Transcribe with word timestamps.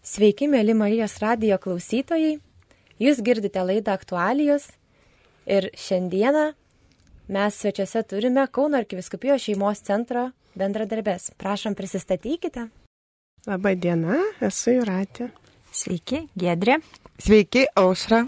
Sveiki, 0.00 0.46
mėly 0.48 0.72
Marijos 0.72 1.18
radijo 1.20 1.58
klausytojai. 1.60 2.38
Jūs 3.00 3.18
girdite 3.20 3.60
laidą 3.60 3.92
aktualijos 3.92 4.70
ir 5.44 5.68
šiandieną 5.76 6.44
mes 7.28 7.58
svečiuose 7.60 8.00
turime 8.08 8.46
Kauno 8.48 8.80
arkiviskupijos 8.80 9.44
šeimos 9.44 9.84
centro 9.84 10.30
bendradarbės. 10.56 11.30
Prašom, 11.36 11.76
prisistatykite. 11.76 12.70
Labą 13.44 13.74
dieną, 13.76 14.16
esu 14.48 14.78
Juratė. 14.78 15.28
Sveiki, 15.72 16.24
Gedrė. 16.32 16.78
Sveiki, 17.20 17.66
Aušra. 17.76 18.24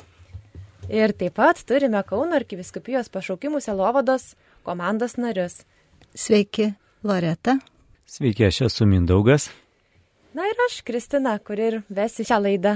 Ir 0.93 1.17
taip 1.17 1.39
pat 1.41 1.65
turime 1.65 2.05
Kauno 2.05 2.37
arkiviskupijos 2.37 3.09
pašaukimų 3.09 3.65
selovados 3.65 4.35
komandos 4.63 5.17
narius. 5.17 5.63
Sveiki, 6.13 6.75
Loreta. 7.01 7.57
Sveiki, 8.05 8.45
aš 8.53 8.67
esu 8.69 8.85
Mindaugas. 8.85 9.49
Na 10.33 10.47
ir 10.49 10.57
aš, 10.69 10.81
Kristina, 10.81 11.35
kuri 11.45 11.65
ir 11.69 11.75
vesi 11.93 12.25
šią 12.25 12.39
laidą. 12.41 12.71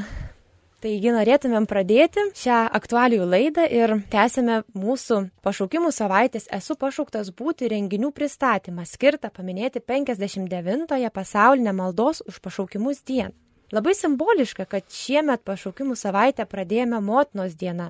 Taigi 0.84 1.08
norėtumėm 1.08 1.64
pradėti 1.64 2.20
šią 2.36 2.56
aktualijų 2.76 3.24
laidą 3.24 3.62
ir 3.72 3.94
tęsime 4.12 4.58
mūsų 4.76 5.22
pašaukimų 5.46 5.88
savaitės 5.96 6.50
Esu 6.52 6.74
pašauktas 6.76 7.30
būti 7.38 7.70
renginių 7.72 8.10
pristatymą 8.12 8.84
skirtą 8.84 9.30
paminėti 9.32 9.80
59-ąją 9.80 11.10
pasaulinę 11.16 11.72
maldos 11.72 12.20
už 12.28 12.42
pašaukimus 12.44 13.00
dieną. 13.08 13.32
Labai 13.72 13.94
simboliška, 13.96 14.66
kad 14.68 14.84
šiemet 14.92 15.40
pašaukimų 15.48 15.96
savaitę 15.96 16.44
pradėjome 16.44 17.00
motinos 17.00 17.56
dieną. 17.56 17.88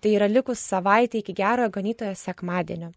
Tai 0.00 0.14
yra 0.16 0.26
likus 0.26 0.62
savaitė 0.72 1.20
iki 1.20 1.34
gerojo 1.36 1.68
ganytojo 1.76 2.14
sekmadienio. 2.16 2.94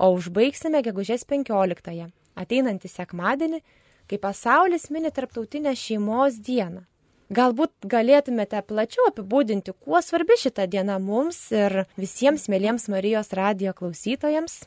O 0.00 0.08
užbaigsime 0.16 0.80
gegužės 0.86 1.28
15-ąją, 1.28 2.08
ateinantį 2.40 2.88
sekmadienį, 2.88 3.60
kai 4.08 4.18
pasaulis 4.22 4.88
mini 4.94 5.10
tarptautinę 5.14 5.72
šeimos 5.76 6.34
dieną. 6.44 6.82
Galbūt 7.28 7.84
galėtumėte 7.92 8.62
plačiau 8.64 9.04
apibūdinti, 9.10 9.74
kuo 9.84 10.00
svarbi 10.00 10.32
šita 10.40 10.64
diena 10.72 10.96
mums 10.98 11.52
ir 11.52 11.84
visiems 12.00 12.48
mėlyms 12.48 12.88
Marijos 12.88 13.36
radio 13.36 13.76
klausytojams. 13.76 14.64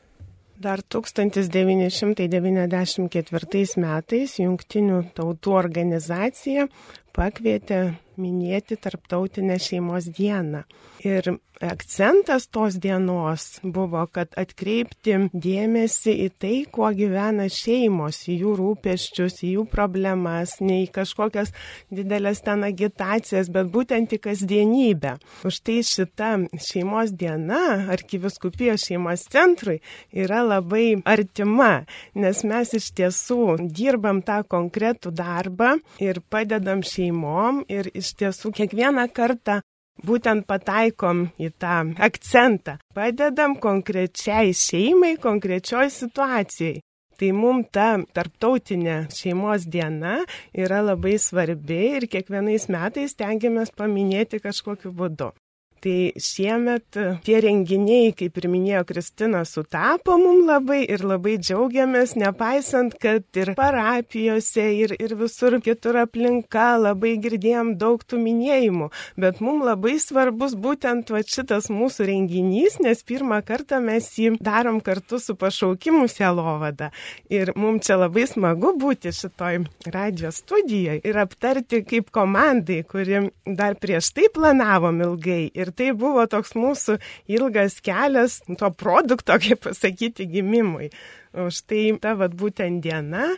Dar 0.62 0.86
1994 0.86 3.82
metais 3.82 4.38
Junktinių 4.38 5.10
tautų 5.18 5.58
organizacija 5.58 6.70
pakvietė 7.18 7.98
minėti 8.22 8.78
Tarptautinę 8.78 9.58
šeimos 9.58 10.06
dieną. 10.14 10.62
Ir 11.02 11.42
akcentas 11.64 12.48
tos 12.48 12.76
dienos 12.82 13.60
buvo, 13.64 14.04
kad 14.12 14.34
atkreipti 14.40 15.18
dėmesį 15.32 16.14
į 16.26 16.28
tai, 16.42 16.54
kuo 16.74 16.90
gyvena 16.96 17.48
šeimos, 17.52 18.24
į 18.32 18.38
jų 18.42 18.56
rūpeščius, 18.60 19.40
į 19.46 19.54
jų 19.56 19.66
problemas, 19.72 20.58
ne 20.62 20.82
į 20.84 20.90
kažkokias 20.96 21.54
didelės 21.94 22.44
ten 22.46 22.66
agitacijas, 22.68 23.52
bet 23.54 23.72
būtent 23.74 24.16
į 24.16 24.22
kasdienybę. 24.26 25.16
Už 25.48 25.62
tai 25.66 25.80
šita 25.86 26.32
šeimos 26.68 27.16
diena 27.18 27.62
arkiviskupijos 27.94 28.88
šeimos 28.90 29.28
centrui 29.32 29.80
yra 30.12 30.42
labai 30.46 31.02
artima, 31.06 31.86
nes 32.16 32.44
mes 32.48 32.76
iš 32.78 32.92
tiesų 32.98 33.58
dirbam 33.70 34.24
tą 34.26 34.42
konkretų 34.48 35.14
darbą 35.16 35.76
ir 36.02 36.22
padedam 36.30 36.84
šeimom 36.86 37.66
ir 37.72 37.92
iš 37.94 38.16
tiesų 38.20 38.54
kiekvieną 38.58 39.08
kartą 39.14 39.62
būtent 40.08 40.48
pataikom 40.50 41.28
į 41.42 41.52
tą 41.62 41.82
akcentą. 42.08 42.78
Padedam 42.96 43.58
konkrečiai 43.62 44.56
šeimai, 44.58 45.16
konkrečioj 45.22 45.90
situacijai. 45.94 46.80
Tai 47.22 47.28
mums 47.38 47.68
ta 47.70 48.00
tarptautinė 48.18 48.96
šeimos 49.14 49.68
diena 49.70 50.16
yra 50.58 50.80
labai 50.82 51.20
svarbi 51.22 51.78
ir 52.00 52.08
kiekvienais 52.10 52.66
metais 52.74 53.14
tengiamės 53.20 53.70
paminėti 53.78 54.42
kažkokiu 54.42 54.90
būdu. 54.98 55.30
Tai 55.82 56.12
šiemet 56.22 56.98
tie 57.26 57.40
renginiai, 57.42 58.12
kaip 58.14 58.36
ir 58.38 58.46
minėjo 58.54 58.84
Kristina, 58.92 59.40
sutapo 59.50 60.14
mum 60.22 60.44
labai 60.46 60.84
ir 60.86 61.02
labai 61.02 61.40
džiaugiamės, 61.42 62.14
nepaisant, 62.22 62.94
kad 63.02 63.26
ir 63.42 63.56
parapijose, 63.58 64.68
ir, 64.84 64.94
ir 65.02 65.16
visur 65.18 65.58
kitur 65.66 65.98
aplinka 66.04 66.76
labai 66.78 67.16
girdėjom 67.24 67.72
daug 67.82 68.04
tų 68.06 68.20
minėjimų. 68.22 68.92
Bet 69.18 69.42
mum 69.42 69.64
labai 69.66 69.96
svarbus 70.04 70.54
būtent 70.54 71.10
va 71.10 71.24
šitas 71.26 71.72
mūsų 71.74 72.12
renginys, 72.12 72.78
nes 72.86 73.02
pirmą 73.02 73.42
kartą 73.48 73.82
mes 73.82 74.12
jį 74.22 74.36
darom 74.38 74.84
kartu 74.86 75.18
su 75.18 75.34
pašaukimu 75.34 76.06
Selovada. 76.14 76.92
Ir 77.34 77.56
mum 77.58 77.82
čia 77.82 77.98
labai 78.04 78.28
smagu 78.30 78.76
būti 78.78 79.16
šitoj 79.18 79.64
radio 79.90 80.30
studijoje 80.30 81.02
ir 81.10 81.22
aptarti 81.26 81.82
kaip 81.90 82.14
komandai, 82.14 82.84
kuri 82.86 83.26
dar 83.50 83.82
prieš 83.82 84.14
tai 84.14 84.30
planavom 84.30 85.02
ilgai. 85.10 85.42
Ir 85.58 85.71
Ir 85.72 85.78
tai 85.80 85.92
buvo 85.96 86.28
toks 86.28 86.52
mūsų 86.60 87.00
ilgas 87.32 87.80
kelias 87.84 88.42
to 88.60 88.72
produkto, 88.76 89.40
kaip 89.44 89.64
pasakyti, 89.64 90.28
gimimui. 90.28 90.92
Už 91.32 91.64
tai 91.64 91.92
ta 92.02 92.18
vad 92.20 92.36
būtent 92.36 92.84
diena. 92.84 93.32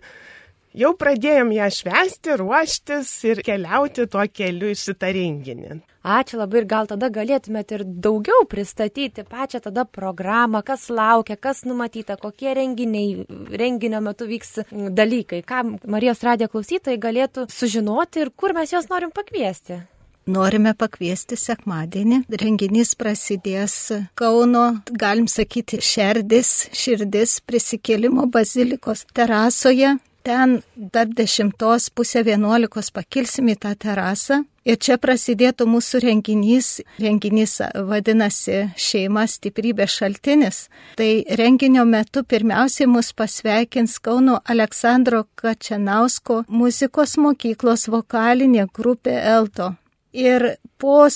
Jau 0.73 0.95
pradėjom 0.97 1.51
ją 1.53 1.67
švesti, 1.69 2.33
ruoštis 2.39 3.09
ir 3.29 3.43
keliauti 3.45 4.07
tuo 4.09 4.23
keliu 4.25 4.71
į 4.73 4.77
šitą 4.81 5.11
renginį. 5.13 5.75
Ačiū 6.01 6.39
labai 6.39 6.63
ir 6.63 6.65
gal 6.71 6.89
tada 6.89 7.11
galėtumėte 7.13 7.77
ir 7.77 7.83
daugiau 7.85 8.47
pristatyti 8.49 9.21
pačią 9.29 9.61
tada 9.67 9.85
programą, 9.85 10.63
kas 10.65 10.89
laukia, 10.89 11.37
kas 11.37 11.61
numatyta, 11.69 12.17
kokie 12.17 12.57
renginiai, 12.57 13.21
renginio 13.53 14.01
metu 14.01 14.25
vyks 14.27 14.63
dalykai, 14.97 15.45
ką 15.45 15.61
Marijos 15.85 16.25
radijo 16.25 16.49
klausytojai 16.57 16.97
galėtų 17.05 17.45
sužinoti 17.53 18.25
ir 18.25 18.33
kur 18.33 18.57
mes 18.57 18.73
juos 18.73 18.89
norim 18.89 19.13
pakviesti. 19.13 19.83
Norime 20.25 20.71
pakviesti 20.79 21.35
sekmadienį. 21.39 22.23
Renginys 22.39 22.93
prasidės 22.95 23.75
Kauno, 24.15 24.65
galim 24.87 25.27
sakyti, 25.27 25.81
šerdis, 25.83 26.69
širdis 26.71 27.41
prisikėlimo 27.43 28.29
bazilikos 28.31 29.03
terasoje. 29.13 29.97
Ten 30.23 30.61
dar 30.77 31.09
dešimtos 31.11 31.89
pusę 31.91 32.21
vienuolikos 32.23 32.93
pakilsim 32.95 33.49
į 33.51 33.57
tą 33.59 33.73
terasą. 33.75 34.37
Ir 34.63 34.77
čia 34.79 34.95
prasidėtų 34.95 35.67
mūsų 35.67 35.99
renginys. 36.05 36.69
Renginys 37.03 37.57
vadinasi 37.89 38.61
Šeima 38.79 39.25
stiprybė 39.27 39.89
šaltinis. 39.91 40.69
Tai 40.95 41.09
renginio 41.35 41.83
metu 41.83 42.23
pirmiausiai 42.23 42.87
mus 42.87 43.11
pasveikins 43.11 43.99
Kauno 43.99 44.39
Aleksandro 44.47 45.25
Kačianausko 45.35 46.45
muzikos 46.47 47.19
mokyklos 47.19 47.89
vokalinė 47.91 48.69
grupė 48.71 49.19
Elto. 49.35 49.73
Ir 50.13 50.55
po 50.77 51.07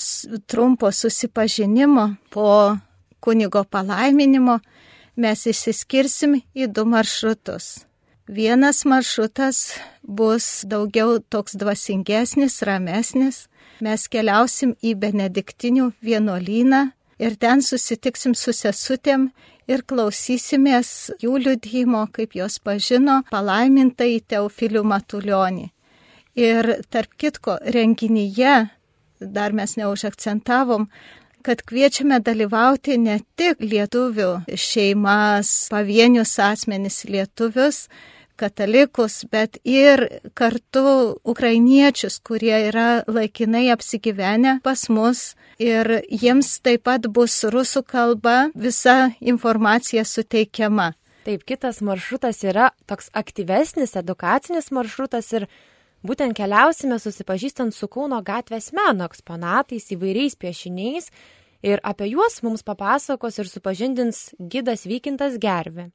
trumpo 0.46 0.92
susipažinimo, 0.92 2.16
po 2.30 2.76
kunigo 3.20 3.64
palaiminimo, 3.64 4.58
mes 5.16 5.46
išsiskirsim 5.46 6.40
į 6.54 6.66
du 6.74 6.84
maršrutus. 6.86 7.84
Vienas 8.28 8.84
maršrutas 8.84 9.78
bus 10.02 10.64
daugiau 10.68 11.18
toks 11.30 11.54
dvasingesnis, 11.56 12.60
ramesnis. 12.62 13.46
Mes 13.80 14.08
keliausim 14.10 14.74
į 14.82 14.96
Benediktinių 14.98 15.92
vienuolyną 16.02 16.88
ir 17.22 17.36
ten 17.38 17.62
susitiksim 17.62 18.34
su 18.34 18.52
sesutėm 18.52 19.30
ir 19.70 19.84
klausysimės 19.86 20.90
jų 21.22 21.38
liudymo, 21.44 22.06
kaip 22.12 22.34
jos 22.34 22.58
pažino 22.58 23.22
palaimintai 23.30 24.18
Teofilių 24.26 24.82
Matulionį. 24.82 25.68
Ir 26.38 26.68
tarp 26.90 27.14
kitko 27.18 27.56
renginyje 27.62 28.68
dar 29.20 29.52
mes 29.52 29.76
neužakcentavom, 29.76 30.88
kad 31.42 31.62
kviečiame 31.62 32.18
dalyvauti 32.20 32.98
ne 33.00 33.20
tik 33.38 33.62
lietuvių 33.62 34.30
šeimas, 34.52 35.68
pavienius 35.72 36.34
asmenis 36.42 37.04
lietuvius, 37.08 37.86
katalikus, 38.38 39.24
bet 39.30 39.58
ir 39.66 40.04
kartu 40.38 41.18
ukrainiečius, 41.26 42.20
kurie 42.22 42.54
yra 42.68 43.02
laikinai 43.06 43.66
apsigyvenę 43.74 44.58
pas 44.62 44.86
mus 44.88 45.32
ir 45.58 46.00
jiems 46.06 46.52
taip 46.62 46.86
pat 46.86 47.08
bus 47.10 47.40
rusų 47.50 47.82
kalba 47.82 48.36
visa 48.54 49.10
informacija 49.20 50.04
suteikiama. 50.06 50.92
Taip, 51.26 51.42
kitas 51.44 51.82
maršrutas 51.84 52.44
yra 52.46 52.70
toks 52.88 53.10
aktyvesnis, 53.12 53.96
edukacinis 53.98 54.70
maršrutas 54.72 55.32
ir 55.34 55.48
Būtent 56.06 56.36
keliausime 56.38 57.00
susipažįstant 57.02 57.74
su 57.74 57.88
Kauno 57.90 58.20
gatvės 58.22 58.70
meno 58.76 59.08
eksponatais, 59.08 59.88
įvairiais 59.90 60.38
piešiniais 60.38 61.10
ir 61.66 61.82
apie 61.82 62.12
juos 62.12 62.38
mums 62.46 62.62
papasakos 62.62 63.40
ir 63.42 63.50
supažindins 63.50 64.28
gidas 64.38 64.86
Vykintas 64.86 65.40
Gervi. 65.42 65.88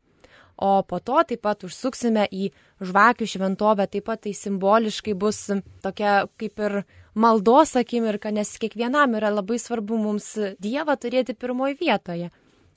O 0.60 0.84
po 0.84 1.00
to 1.00 1.24
taip 1.26 1.42
pat 1.42 1.64
užsuksime 1.66 2.28
į 2.30 2.52
žvakių 2.84 3.26
šventovę, 3.32 3.88
taip 3.90 4.06
pat 4.12 4.22
tai 4.28 4.36
simboliškai 4.38 5.16
bus 5.18 5.40
tokia 5.82 6.28
kaip 6.38 6.60
ir 6.60 6.84
maldos 7.16 7.74
akimirka, 7.80 8.30
nes 8.30 8.52
kiekvienam 8.60 9.16
yra 9.18 9.32
labai 9.34 9.58
svarbu 9.58 9.98
mums 9.98 10.34
Dievą 10.62 11.00
turėti 11.00 11.34
pirmoje 11.34 11.80
vietoje 11.80 12.30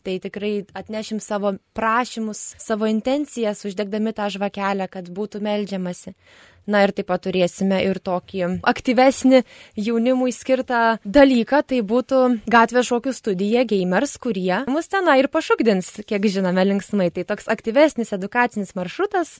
tai 0.06 0.20
tikrai 0.22 0.64
atnešim 0.78 1.18
savo 1.20 1.56
prašymus, 1.74 2.54
savo 2.62 2.86
intencijas, 2.86 3.64
uždegdami 3.66 4.12
tą 4.14 4.28
žvakelę, 4.30 4.86
kad 4.92 5.08
būtų 5.10 5.40
melžiamasi. 5.42 6.14
Na 6.66 6.82
ir 6.82 6.92
taip 6.96 7.06
pat 7.10 7.22
turėsime 7.26 7.78
ir 7.86 8.00
tokį 8.02 8.46
aktyvesnį 8.66 9.42
jaunimui 9.78 10.32
skirtą 10.34 10.98
dalyką, 11.04 11.62
tai 11.62 11.82
būtų 11.86 12.22
gatvės 12.50 12.90
šokių 12.90 13.14
studija 13.14 13.62
gamers, 13.68 14.16
kurie 14.18 14.64
mus 14.70 14.90
tenai 14.90 15.20
ir 15.22 15.30
pašokdins, 15.30 15.92
kiek 16.10 16.26
žinome, 16.26 16.66
linksmai. 16.72 17.12
Tai 17.14 17.26
toks 17.30 17.46
aktyvesnis 17.52 18.10
edukacinis 18.16 18.74
maršrutas. 18.78 19.38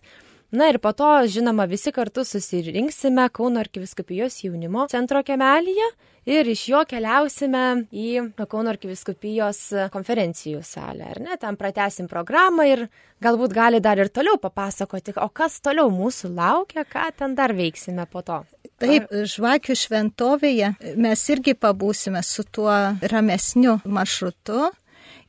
Na 0.51 0.69
ir 0.71 0.79
po 0.79 0.93
to, 0.95 1.09
žinoma, 1.27 1.65
visi 1.67 1.91
kartu 1.93 2.23
susirinksime 2.25 3.25
Kauno 3.35 3.61
arkiviskupijos 3.61 4.39
jaunimo 4.45 4.87
centro 4.89 5.23
kemelyje 5.27 5.89
ir 6.31 6.49
iš 6.49 6.63
jo 6.71 6.83
keliausime 6.87 7.65
į 7.91 8.07
Kauno 8.47 8.71
arkiviskupijos 8.71 9.63
konferencijų 9.95 10.63
salę, 10.63 11.11
ar 11.11 11.21
ne? 11.25 11.35
Ten 11.43 11.59
pratesim 11.59 12.07
programą 12.07 12.67
ir 12.71 12.85
galbūt 13.23 13.57
gali 13.57 13.83
dar 13.83 13.99
ir 13.99 14.13
toliau 14.15 14.39
papasakoti, 14.39 15.17
o 15.19 15.29
kas 15.35 15.59
toliau 15.65 15.91
mūsų 15.91 16.31
laukia, 16.37 16.87
ką 16.87 17.11
ten 17.19 17.35
dar 17.35 17.55
veiksime 17.57 18.07
po 18.07 18.23
to. 18.23 18.45
Taip, 18.79 19.11
žvakių 19.11 19.75
šventovėje 19.83 20.75
mes 21.01 21.29
irgi 21.33 21.57
pabūsime 21.59 22.23
su 22.23 22.47
tuo 22.47 22.71
ramesniu 23.03 23.81
maršrutu. 23.85 24.71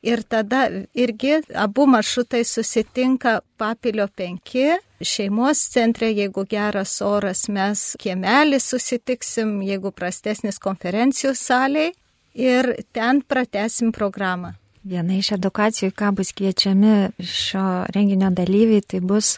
Ir 0.02 0.22
tada 0.22 0.68
irgi 0.94 1.40
abu 1.54 1.86
maršrutai 1.90 2.44
susitinka 2.46 3.40
papilio 3.58 4.06
5 4.06 4.78
šeimos 5.00 5.62
centre, 5.72 6.10
jeigu 6.12 6.44
geras 6.50 7.00
oras, 7.02 7.48
mes 7.48 7.96
kiemelį 7.98 8.60
susitiksim, 8.62 9.58
jeigu 9.66 9.90
prastesnis 9.94 10.58
konferencijų 10.62 11.34
saliai 11.38 11.92
ir 12.38 12.74
ten 12.94 13.22
pratesim 13.26 13.92
programą. 13.92 14.54
Viena 14.88 15.18
iš 15.18 15.32
edukacijų, 15.34 15.90
ką 15.92 16.12
bus 16.16 16.30
kviečiami 16.32 17.10
šio 17.20 17.64
renginio 17.92 18.30
dalyviai, 18.32 18.80
tai 18.80 19.02
bus 19.04 19.34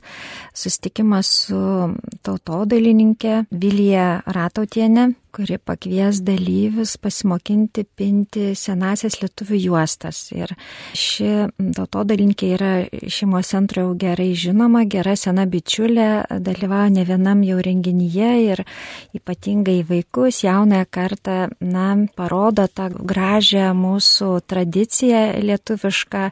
susitikimas 0.54 1.30
su 1.48 1.62
tautodailininkė 2.26 3.46
Vilija 3.50 4.20
Ratautienė, 4.30 5.08
kuri 5.32 5.58
pakvies 5.58 6.20
dalyvius 6.26 6.96
pasimokinti 7.00 7.84
pinti 7.96 8.50
senasias 8.58 9.20
lietuvių 9.22 9.60
juostas. 9.64 10.22
Ir 10.34 10.52
ši 10.96 11.30
tautodalinkė 11.76 12.50
yra 12.56 12.72
šeimos 13.10 13.52
centro 13.54 13.86
jau 13.86 13.94
gerai 13.98 14.30
žinoma, 14.38 14.84
gera 14.90 15.16
sena 15.18 15.46
bičiulė, 15.50 16.08
dalyvauja 16.42 16.90
ne 16.94 17.06
vienam 17.08 17.44
jau 17.46 17.60
renginyje 17.64 18.30
ir 18.50 18.64
ypatingai 19.16 19.80
vaikus, 19.88 20.42
jaunąją 20.44 20.88
kartą, 20.90 21.38
na, 21.60 21.88
parodo 22.16 22.66
tą 22.68 22.90
gražią 22.90 23.70
mūsų 23.76 24.32
tradiciją 24.50 25.24
lietuvišką 25.46 26.30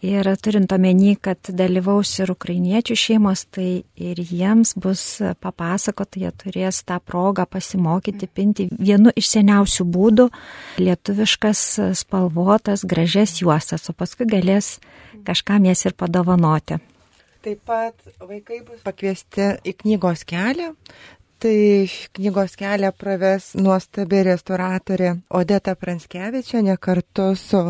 Ir 0.00 0.24
turint 0.40 0.72
omeny, 0.72 1.12
kad 1.20 1.50
dalyvaus 1.52 2.14
ir 2.22 2.30
ukrainiečių 2.32 2.94
šeimos, 2.96 3.42
tai 3.52 3.82
ir 4.00 4.22
jiems 4.24 4.72
bus 4.80 5.02
papasakota, 5.44 6.22
jie 6.22 6.30
turės 6.40 6.78
tą 6.88 6.96
progą 7.04 7.44
pasimokyti 7.44 8.30
pinti 8.32 8.70
vienu 8.72 9.12
iš 9.12 9.28
seniausių 9.34 9.84
būdų- 9.84 10.30
lietuviškas 10.86 11.64
spalvotas, 12.00 12.86
gražias 12.88 13.42
juostas, 13.42 13.90
o 13.90 13.92
paskui 13.92 14.24
galės 14.24 14.78
kažkam 15.24 15.68
jas 15.68 15.84
ir 15.84 15.92
padovanoti. 15.92 16.80
Taip 17.40 17.60
pat 17.64 17.94
vaikai 18.20 18.64
bus 18.64 18.80
pakviesti 18.84 19.60
į 19.64 19.76
knygos 19.82 20.24
kelią. 20.24 20.74
Tai 21.40 21.88
knygos 22.12 22.52
kelią 22.60 22.90
praves 22.92 23.54
nuostabi 23.56 24.18
restauratorė 24.26 25.14
Odeta 25.32 25.72
Pranskevičianė 25.72 26.74
kartu 26.76 27.30
su 27.40 27.62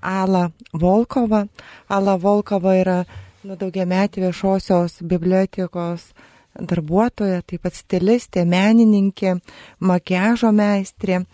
Ala 0.00 0.46
Volkova. 0.72 1.42
Ala 1.92 2.14
Volkova 2.22 2.72
yra 2.78 2.96
nu, 3.44 3.58
daugiametį 3.60 4.24
viešosios 4.24 5.02
bibliotekos 5.12 6.06
darbuotoja, 6.56 7.42
taip 7.44 7.66
pat 7.68 7.76
stilistė, 7.76 8.46
menininkė, 8.48 9.36
makiažo 9.84 10.48
meistrė. 10.56 11.26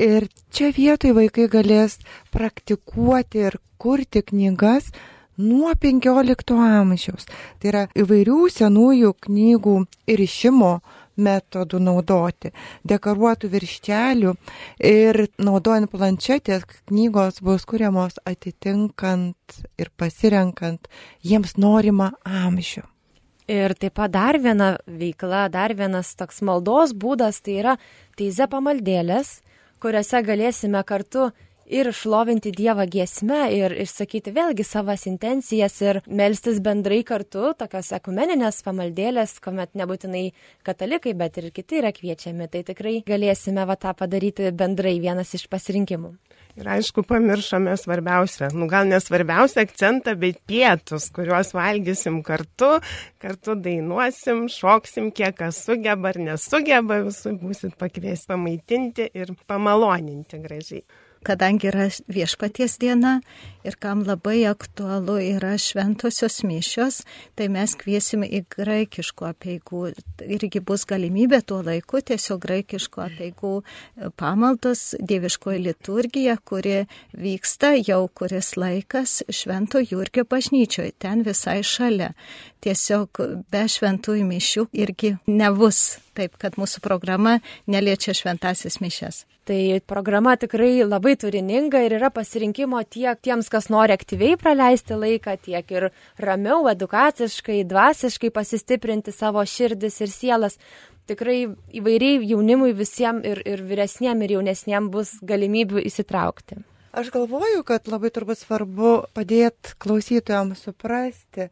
Ir 0.00 0.30
čia 0.48 0.72
vietoj 0.72 1.12
vaikai 1.20 1.50
galės 1.52 2.00
praktikuoti 2.32 3.44
ir 3.50 3.60
kurti 3.76 4.24
knygas 4.24 4.88
nuo 5.36 5.76
15 5.76 6.56
amžiaus. 6.80 7.28
Tai 7.60 7.74
yra 7.74 7.88
įvairių 7.92 8.46
senųjų 8.56 9.18
knygų 9.28 9.82
ir 10.08 10.30
išimo 10.32 10.78
metodų 11.16 11.80
naudoti, 11.82 12.52
dekoruotų 12.86 13.50
virštelių 13.52 14.34
ir 14.84 15.22
naudojant 15.38 15.90
planšetės 15.92 16.66
knygos 16.88 17.40
bus 17.44 17.64
kuriamos 17.68 18.20
atitinkant 18.26 19.60
ir 19.78 19.90
pasirenkant 19.96 20.90
jiems 21.24 21.56
norimą 21.60 22.12
amžių. 22.24 22.84
Ir 23.46 23.76
taip 23.78 23.94
pat 23.94 24.10
dar 24.10 24.40
viena 24.42 24.72
veikla, 24.90 25.46
dar 25.54 25.70
vienas 25.78 26.16
toks 26.18 26.40
maldos 26.42 26.90
būdas, 26.98 27.38
tai 27.46 27.60
yra 27.60 27.74
teize 28.18 28.48
pamaldėlės, 28.50 29.36
kuriuose 29.78 30.22
galėsime 30.26 30.82
kartu 30.82 31.28
ir 31.68 31.90
šlovinti 31.92 32.52
Dievą 32.54 32.86
giesme 32.90 33.46
ir 33.54 33.74
išsakyti 33.84 34.32
vėlgi 34.34 34.64
savas 34.66 35.06
intencijas 35.10 35.80
ir 35.82 36.00
melstis 36.06 36.60
bendrai 36.64 37.02
kartu, 37.06 37.52
tokios 37.58 37.92
ekumeninės 37.96 38.62
pamaldėlės, 38.66 39.38
kuomet 39.44 39.74
nebūtinai 39.78 40.30
katalikai, 40.66 41.14
bet 41.18 41.40
ir 41.40 41.50
kiti 41.54 41.80
yra 41.82 41.92
kviečiami. 41.94 42.48
Tai 42.52 42.62
tikrai 42.70 43.00
galėsime 43.06 43.66
va 43.66 43.76
tą 43.80 43.94
padaryti 43.98 44.52
bendrai 44.54 44.96
vienas 45.02 45.34
iš 45.36 45.48
pasirinkimų. 45.52 46.14
Ir 46.56 46.68
aišku, 46.72 47.02
pamiršome 47.04 47.74
svarbiausią, 47.76 48.48
nu 48.56 48.64
gal 48.70 48.86
nesvarbiausią 48.88 49.66
akcentą, 49.66 50.14
bet 50.16 50.38
pietus, 50.48 51.10
kuriuos 51.12 51.50
valgysim 51.52 52.22
kartu, 52.24 52.78
kartu 53.20 53.58
dainuosim, 53.60 54.46
šoksim, 54.48 55.10
kiek 55.12 55.36
kas 55.36 55.58
sugeba 55.66 56.14
ar 56.14 56.20
nesugeba, 56.30 57.02
visų 57.10 57.34
būsit 57.42 57.76
pakviesti 57.76 58.32
pamaitinti 58.32 59.10
ir 59.20 59.34
pamaloninti 59.44 60.40
gražiai 60.40 60.86
kadangi 61.26 61.70
yra 61.70 61.88
viešpaties 62.12 62.78
diena 62.82 63.18
ir 63.66 63.74
kam 63.82 64.04
labai 64.06 64.44
aktualu 64.46 65.16
yra 65.34 65.56
šventosios 65.58 66.42
mišios, 66.46 67.00
tai 67.34 67.48
mes 67.52 67.74
kviesime 67.78 68.28
į 68.30 68.44
graikiškų 68.54 69.26
apieigų. 69.30 69.82
Irgi 70.36 70.62
bus 70.62 70.86
galimybė 70.88 71.42
tuo 71.42 71.62
laiku 71.66 72.00
tiesiog 72.06 72.40
graikiškų 72.46 73.04
apieigų 73.08 73.52
pamaldos, 74.20 74.94
dieviškoji 75.02 75.64
liturgija, 75.66 76.38
kuri 76.46 76.84
vyksta 77.16 77.74
jau 77.80 78.04
kuris 78.08 78.54
laikas 78.60 79.22
Švento 79.26 79.82
Jurgio 79.82 80.26
bažnyčioje, 80.30 80.94
ten 81.02 81.26
visai 81.26 81.62
šalia. 81.66 82.12
Tiesiog 82.62 83.22
be 83.50 83.66
šventųjų 83.70 84.26
mišių 84.30 84.68
irgi 84.86 85.16
nebus 85.26 85.96
taip, 86.16 86.36
kad 86.40 86.56
mūsų 86.60 86.82
programa 86.84 87.38
neliečia 87.70 88.14
šventasis 88.16 88.80
mišes. 88.82 89.24
Tai 89.46 89.58
programa 89.86 90.34
tikrai 90.34 90.82
labai 90.82 91.14
turininga 91.22 91.84
ir 91.86 91.96
yra 92.00 92.10
pasirinkimo 92.10 92.80
tiek 92.90 93.20
tiems, 93.22 93.46
kas 93.52 93.68
nori 93.70 93.94
aktyviai 93.94 94.34
praleisti 94.40 94.98
laiką, 94.98 95.36
tiek 95.44 95.70
ir 95.70 95.88
ramiau, 96.18 96.64
edukaciškai, 96.72 97.60
dvasiškai 97.70 98.32
pasistiprinti 98.34 99.14
savo 99.14 99.44
širdis 99.46 100.00
ir 100.02 100.10
sielas. 100.10 100.58
Tikrai 101.06 101.44
įvairiai 101.78 102.24
jaunimui 102.26 102.72
visiems 102.74 103.22
ir, 103.22 103.44
ir 103.46 103.62
vyresniem 103.62 104.24
ir 104.26 104.34
jaunesniem 104.40 104.90
bus 104.90 105.14
galimybių 105.22 105.84
įsitraukti. 105.86 106.58
Aš 106.96 107.12
galvoju, 107.12 107.60
kad 107.68 107.86
labai 107.92 108.08
turbūt 108.08 108.40
svarbu 108.40 108.92
padėti 109.14 109.74
klausytojams 109.84 110.62
suprasti, 110.64 111.50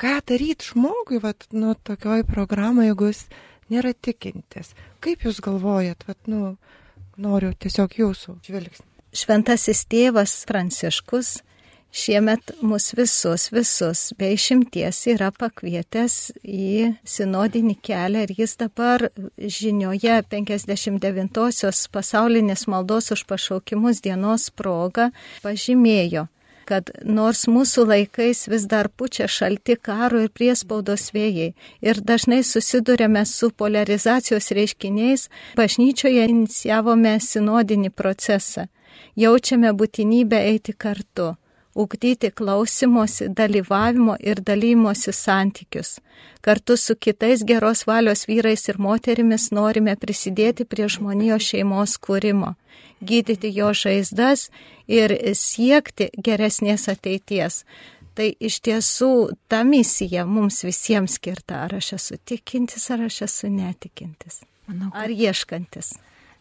ką 0.00 0.14
daryti 0.26 0.72
žmogui, 0.72 1.18
vat, 1.20 1.44
nu, 1.52 1.74
tokioj 1.84 2.24
programai, 2.24 2.86
jeigu 2.88 3.10
jis 3.12 3.26
nėra 3.72 3.94
tikintis. 3.94 4.74
Kaip 5.04 5.26
jūs 5.26 5.42
galvojat, 5.44 6.04
vat, 6.08 6.20
nu, 6.30 6.56
noriu 7.18 7.52
tiesiog 7.54 7.98
jūsų 7.98 8.38
žvilgsnį. 8.46 8.86
Šventasis 9.18 9.86
tėvas 9.88 10.42
Pranciškus 10.48 11.38
šiemet 11.90 12.52
mus 12.60 12.92
visus, 12.92 13.48
visus 13.52 14.12
be 14.18 14.32
išimties 14.34 15.00
yra 15.08 15.30
pakvietęs 15.32 16.16
į 16.44 16.92
sinodinį 17.08 17.78
kelią 17.84 18.26
ir 18.26 18.34
jis 18.36 18.56
dabar 18.60 19.08
žinioje 19.38 20.20
59-osios 20.30 21.86
pasaulinės 21.92 22.66
maldos 22.68 23.12
už 23.16 23.24
pašaukimus 23.30 24.02
dienos 24.04 24.50
proga 24.52 25.08
pažymėjo, 25.42 26.28
kad 26.68 26.90
nors 27.18 27.46
mūsų 27.48 27.86
laikais 27.88 28.44
vis 28.52 28.66
dar 28.72 28.88
pučia 28.88 29.28
šalti 29.36 29.78
karo 29.88 30.20
ir 30.24 30.30
priespaudos 30.38 31.08
vėjai 31.16 31.50
ir 31.88 32.00
dažnai 32.10 32.42
susidurėme 32.44 33.24
su 33.26 33.50
polarizacijos 33.50 34.52
reiškiniais, 34.58 35.28
bažnyčioje 35.56 36.28
inicijavome 36.28 37.16
sinodinį 37.30 37.90
procesą. 38.00 38.68
Jaučiame 39.16 39.72
būtinybę 39.80 40.40
eiti 40.52 40.74
kartu 40.84 41.34
ugdyti 41.78 42.30
klausimosi, 42.30 43.28
dalyvavimo 43.28 44.16
ir 44.20 44.40
dalymosi 44.42 45.12
santykius. 45.12 46.00
Kartu 46.40 46.76
su 46.76 46.96
kitais 46.96 47.44
geros 47.46 47.86
valios 47.86 48.26
vyrais 48.28 48.68
ir 48.68 48.80
moterimis 48.82 49.50
norime 49.58 49.94
prisidėti 49.96 50.66
prie 50.66 50.88
žmonijos 50.94 51.50
šeimos 51.50 51.94
kūrimo 52.02 52.56
gydyti 53.00 53.52
jo 53.54 53.72
žaizdas 53.76 54.48
ir 54.88 55.14
siekti 55.36 56.10
geresnės 56.14 56.88
ateities. 56.90 57.62
Tai 58.18 58.32
iš 58.42 58.58
tiesų 58.66 59.12
ta 59.46 59.62
misija 59.62 60.24
mums 60.26 60.64
visiems 60.66 61.20
skirta, 61.20 61.62
ar 61.68 61.76
aš 61.78 61.92
esu 62.00 62.18
tikintis, 62.26 62.88
ar 62.90 63.06
aš 63.06 63.22
esu 63.28 63.50
netikintis. 63.52 64.42
Manau, 64.66 64.90
kad... 64.90 65.04
Ar 65.04 65.12
ieškantis. 65.14 65.94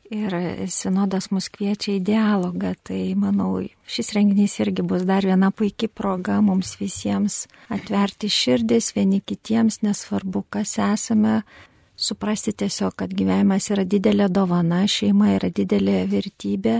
Ir 0.07 0.31
sinodas 0.71 1.27
mus 1.35 1.49
kviečia 1.51 1.97
į 1.97 2.03
dialogą, 2.07 2.71
tai 2.87 3.11
manau, 3.19 3.59
šis 3.91 4.13
renginys 4.15 4.55
irgi 4.63 4.85
bus 4.87 5.03
dar 5.05 5.25
viena 5.27 5.49
puikia 5.51 5.89
proga 5.91 6.37
mums 6.41 6.77
visiems 6.79 7.41
atverti 7.67 8.29
širdis 8.31 8.93
vieni 8.95 9.19
kitiems, 9.19 9.81
nesvarbu, 9.83 10.45
kas 10.49 10.77
esame, 10.79 11.41
suprasti 11.98 12.54
tiesiog, 12.54 12.94
kad 12.96 13.12
gyvenimas 13.18 13.72
yra 13.74 13.84
didelė 13.84 14.30
dovana, 14.30 14.84
šeima 14.88 15.34
yra 15.36 15.50
didelė 15.50 16.04
vertybė 16.12 16.75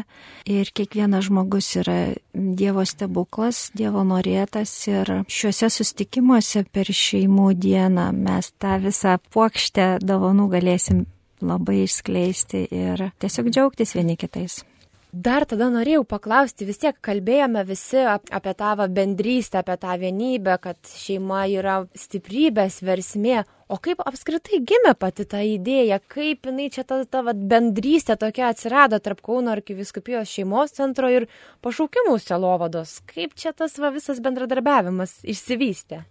ir 0.54 0.72
kiekvienas 0.78 1.28
žmogus 1.28 1.74
yra 1.82 1.98
Dievo 2.38 2.86
stebuklas, 2.86 3.72
Dievo 3.76 4.06
norėtas 4.06 4.72
ir 4.88 5.12
šiuose 5.26 5.72
sustikimuose 5.74 6.64
per 6.72 6.94
šeimų 6.94 7.52
dieną 7.58 8.12
mes 8.16 8.54
tą 8.62 8.78
visą 8.86 9.18
puokštę 9.34 9.98
dovanų 10.06 10.50
galėsim 10.54 11.06
labai 11.42 11.84
išskleisti 11.86 12.68
ir 12.74 13.10
tiesiog 13.22 13.52
džiaugtis 13.52 13.98
vieni 13.98 14.18
kitais. 14.18 14.62
Dar 15.12 15.46
tada 15.48 15.70
norėjau 15.72 16.04
paklausti, 16.04 16.66
vis 16.68 16.82
tiek 16.82 16.98
kalbėjome 17.00 17.62
visi 17.66 18.02
apie 18.04 18.54
tą 18.60 18.74
bendrystę, 18.92 19.62
apie 19.62 19.78
tą 19.80 19.94
vienybę, 20.02 20.58
kad 20.60 20.78
šeima 20.84 21.46
yra 21.48 21.78
stiprybės 21.96 22.82
versmė. 22.84 23.46
O 23.72 23.80
kaip 23.84 24.04
apskritai 24.04 24.60
gimė 24.68 24.94
pati 25.00 25.24
ta 25.24 25.40
idėja, 25.44 26.02
kaip 26.12 26.48
jinai 26.48 26.68
čia 26.72 26.84
ta, 26.84 27.00
ta 27.06 27.24
vat, 27.24 27.40
bendrystė 27.40 28.18
tokia 28.20 28.52
atsirado 28.52 29.00
tarp 29.00 29.24
Kauno 29.24 29.56
arkiviskupijos 29.56 30.28
šeimos 30.28 30.76
centro 30.76 31.08
ir 31.12 31.30
pašaukimų 31.64 32.20
selovados? 32.20 33.00
Kaip 33.08 33.36
čia 33.40 33.56
tas 33.56 33.80
va, 33.80 33.92
visas 33.96 34.20
bendradarbiavimas 34.24 35.22
išsivystė? 35.24 36.04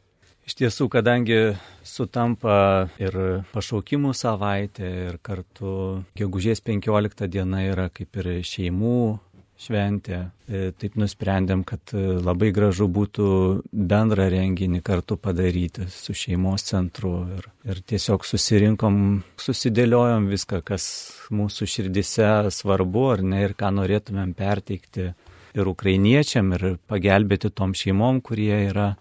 Iš 0.47 0.55
tiesų, 0.61 0.87
kadangi 0.87 1.57
sutampa 1.83 2.87
ir 3.03 3.17
pašaukimų 3.50 4.12
savaitė 4.15 4.91
ir 5.09 5.17
kartu 5.19 6.05
gegužės 6.15 6.62
15 6.62 7.26
diena 7.26 7.65
yra 7.67 7.88
kaip 7.91 8.15
ir 8.23 8.29
šeimų 8.47 9.00
šventė, 9.59 10.21
e, 10.47 10.71
taip 10.79 10.95
nusprendėm, 11.00 11.65
kad 11.67 11.91
labai 11.97 12.53
gražu 12.55 12.87
būtų 12.87 13.26
bendrą 13.73 14.29
renginį 14.31 14.85
kartu 14.87 15.17
padaryti 15.19 15.88
su 15.91 16.15
šeimos 16.15 16.69
centru 16.69 17.17
ir, 17.41 17.50
ir 17.67 17.83
tiesiog 17.83 18.23
susirinkom, 18.29 19.25
susidėliojom 19.43 20.31
viską, 20.31 20.62
kas 20.62 20.87
mūsų 21.35 21.71
širdise 21.75 22.31
svarbu 22.55 23.07
ar 23.17 23.26
ne 23.26 23.43
ir 23.49 23.59
ką 23.59 23.75
norėtumėm 23.81 24.37
perteikti 24.38 25.11
ir 25.57 25.75
ukrainiečiam 25.75 26.55
ir 26.55 26.76
pagelbėti 26.87 27.50
tom 27.50 27.75
šeimom, 27.75 28.21
kurie 28.23 28.69
yra 28.69 28.93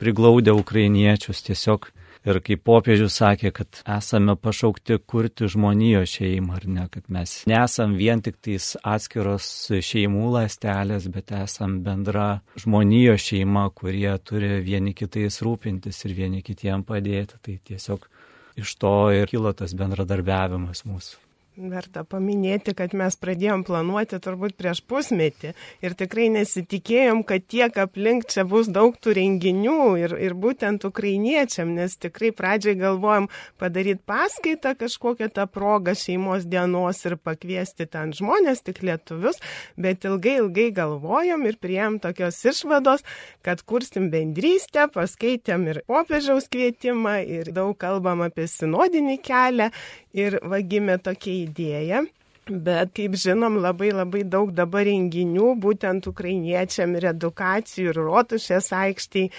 priglaudę 0.00 0.54
ukrainiečius 0.56 1.44
tiesiog. 1.46 1.90
Ir 2.24 2.38
kaip 2.40 2.62
popiežius 2.64 3.18
sakė, 3.20 3.50
kad 3.52 3.82
esame 3.98 4.32
pašaukti 4.40 4.96
kurti 5.04 5.44
žmonijos 5.52 6.14
šeimą, 6.16 6.54
ar 6.56 6.62
ne, 6.64 6.84
kad 6.88 7.04
mes 7.12 7.34
nesam 7.50 7.98
vien 7.98 8.22
tik 8.24 8.38
tais 8.40 8.70
atskiros 8.80 9.48
šeimų 9.84 10.30
lastelės, 10.32 11.10
bet 11.12 11.34
esam 11.36 11.82
bendra 11.84 12.40
žmonijos 12.64 13.26
šeima, 13.28 13.66
kurie 13.76 14.14
turi 14.24 14.62
vieni 14.64 14.96
kitais 14.96 15.42
rūpintis 15.44 16.00
ir 16.08 16.16
vieni 16.16 16.40
kitiem 16.46 16.86
padėti. 16.88 17.36
Tai 17.44 17.58
tiesiog 17.68 18.08
iš 18.56 18.72
to 18.80 18.96
ir 19.12 19.28
kilo 19.28 19.52
tas 19.52 19.76
bendradarbiavimas 19.76 20.86
mūsų. 20.88 21.23
Verta 21.54 22.02
paminėti, 22.02 22.72
kad 22.74 22.96
mes 22.98 23.14
pradėjom 23.14 23.60
planuoti 23.62 24.18
turbūt 24.18 24.56
prieš 24.58 24.80
pusmetį 24.90 25.52
ir 25.86 25.92
tikrai 25.94 26.24
nesitikėjom, 26.34 27.20
kad 27.22 27.44
tiek 27.46 27.76
aplink 27.78 28.26
čia 28.26 28.42
bus 28.42 28.66
daug 28.66 28.96
tų 28.98 29.12
renginių 29.20 29.76
ir, 30.00 30.16
ir 30.18 30.34
būtent 30.34 30.82
ukrainiečiam, 30.88 31.70
nes 31.76 31.94
tikrai 31.94 32.32
pradžiai 32.34 32.74
galvojom 32.80 33.28
padaryti 33.62 34.02
paskaitą 34.02 34.72
kažkokią 34.80 35.28
tą 35.36 35.44
progą 35.46 35.94
šeimos 35.94 36.48
dienos 36.50 37.04
ir 37.06 37.14
pakviesti 37.22 37.86
ten 37.86 38.10
žmonės, 38.18 38.64
tik 38.66 38.82
lietuvius, 38.82 39.38
bet 39.78 40.08
ilgai 40.10 40.40
ilgai 40.40 40.72
galvojom 40.74 41.46
ir 41.46 41.60
prieėm 41.62 42.00
tokios 42.02 42.42
išvados, 42.50 43.06
kad 43.46 43.62
kursim 43.62 44.10
bendrystę, 44.10 44.88
paskaitėm 44.90 45.70
ir 45.70 45.84
popiežiaus 45.86 46.50
kvietimą 46.50 47.20
ir 47.22 47.54
daug 47.54 47.78
kalbam 47.78 48.26
apie 48.26 48.50
sinodinį 48.50 49.20
kelią 49.22 49.70
ir 50.14 50.38
vagime 50.42 50.98
tokia 51.02 51.34
idėja. 51.44 52.04
Bet, 52.44 52.90
kaip 52.96 53.14
žinom, 53.16 53.56
labai 53.64 53.88
labai 53.94 54.20
daug 54.28 54.50
dabar 54.52 54.84
renginių, 54.84 55.54
būtent 55.64 56.04
ukrainiečiam 56.10 56.92
ir 56.98 57.06
edukacijų, 57.14 57.94
ir 57.94 58.00
rotušės 58.04 58.68
aikštėje, 58.76 59.30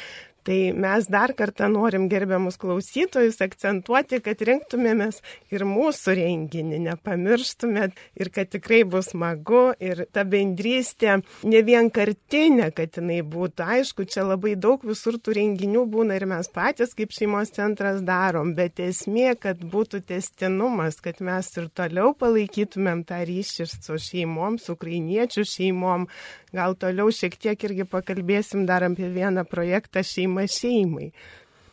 Tai 0.46 0.74
mes 0.78 1.08
dar 1.10 1.32
kartą 1.34 1.66
norim 1.74 2.04
gerbiamus 2.06 2.60
klausytojus 2.62 3.40
akcentuoti, 3.42 4.20
kad 4.22 4.44
rinktumėmės 4.46 5.24
ir 5.50 5.64
mūsų 5.66 6.14
renginį, 6.20 6.84
nepamirštumėt 6.84 7.96
ir 8.22 8.30
kad 8.36 8.52
tikrai 8.54 8.84
bus 8.86 9.10
smagu 9.16 9.72
ir 9.82 10.04
ta 10.14 10.22
bendrystė 10.22 11.16
ne 11.50 11.62
vienkartinė, 11.66 12.68
kad 12.78 13.00
jinai 13.00 13.24
būtų. 13.26 13.66
Aišku, 13.76 14.06
čia 14.06 14.28
labai 14.28 14.54
daug 14.54 14.86
visur 14.86 15.18
tų 15.18 15.34
renginių 15.40 15.88
būna 15.90 16.20
ir 16.20 16.28
mes 16.30 16.52
patys 16.54 16.94
kaip 16.94 17.18
šeimos 17.18 17.50
centras 17.56 18.04
darom, 18.06 18.54
bet 18.54 18.84
esmė, 18.86 19.34
kad 19.42 19.66
būtų 19.66 20.04
testinumas, 20.14 21.02
kad 21.02 21.26
mes 21.26 21.50
ir 21.58 21.72
toliau 21.74 22.14
palaikytumėm 22.14 23.02
tą 23.10 23.24
ryšį 23.26 23.70
su 23.72 23.98
šeimom, 24.12 24.62
su 24.62 24.78
ukrainiečių 24.78 25.48
šeimom. 25.56 26.06
Gal 26.56 26.78
toliau 26.80 27.10
šiek 27.12 27.34
tiek 27.42 27.66
irgi 27.68 27.84
pakalbėsim 27.90 28.64
dar 28.70 28.86
apie 28.86 29.10
vieną 29.12 29.44
projektą 29.50 30.06
šeimą 30.06 30.35
šeima 30.36 30.48
šeimai. 30.48 31.12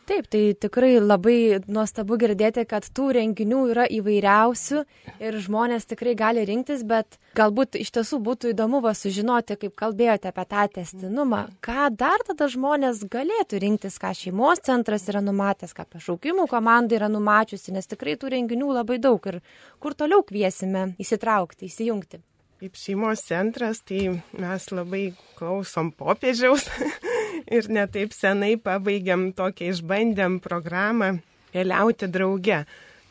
Taip, 0.03 0.25
tai 0.27 0.51
tikrai 0.59 0.97
labai 0.99 1.61
nuostabu 1.71 2.17
girdėti, 2.19 2.65
kad 2.67 2.83
tų 2.83 3.13
renginių 3.15 3.59
yra 3.71 3.85
įvairiausių 3.87 4.81
ir 5.23 5.37
žmonės 5.39 5.87
tikrai 5.87 6.11
gali 6.19 6.43
rinktis, 6.43 6.81
bet 6.83 7.15
galbūt 7.39 7.77
iš 7.79 7.93
tiesų 7.95 8.19
būtų 8.19 8.51
įdomu 8.51 8.81
va 8.83 8.91
sužinoti, 8.99 9.55
kaip 9.61 9.77
kalbėjote 9.79 10.27
apie 10.27 10.43
tą 10.51 10.65
testinumą, 10.75 11.45
ką 11.63 11.87
dar 11.95 12.19
tada 12.27 12.49
žmonės 12.51 13.05
galėtų 13.07 13.63
rinktis, 13.63 13.95
ką 13.95 14.11
šeimos 14.11 14.59
centras 14.67 15.07
yra 15.07 15.23
numatęs, 15.23 15.71
ką 15.71 15.87
pašaukimų 15.95 16.49
komanda 16.51 16.99
yra 16.99 17.07
numačiusi, 17.07 17.71
nes 17.71 17.87
tikrai 17.87 18.19
tų 18.19 18.35
renginių 18.35 18.75
labai 18.81 18.99
daug 18.99 19.23
ir 19.31 19.39
kur 19.79 19.95
toliau 19.95 20.19
kviesime 20.27 20.89
įsitraukti, 20.99 21.71
įsijungti. 21.71 22.19
Kaip 22.63 22.77
šeimos 22.79 23.19
centras, 23.27 23.81
tai 23.83 24.21
mes 24.39 24.65
labai 24.71 25.01
klausom 25.35 25.89
popiežiaus 25.99 26.63
ir 27.57 27.65
netaip 27.67 28.13
senai 28.15 28.53
pabaigėm 28.55 29.25
tokią 29.35 29.73
išbandėm 29.73 30.37
programą 30.45 31.09
keliauti 31.51 32.07
drauge, 32.07 32.61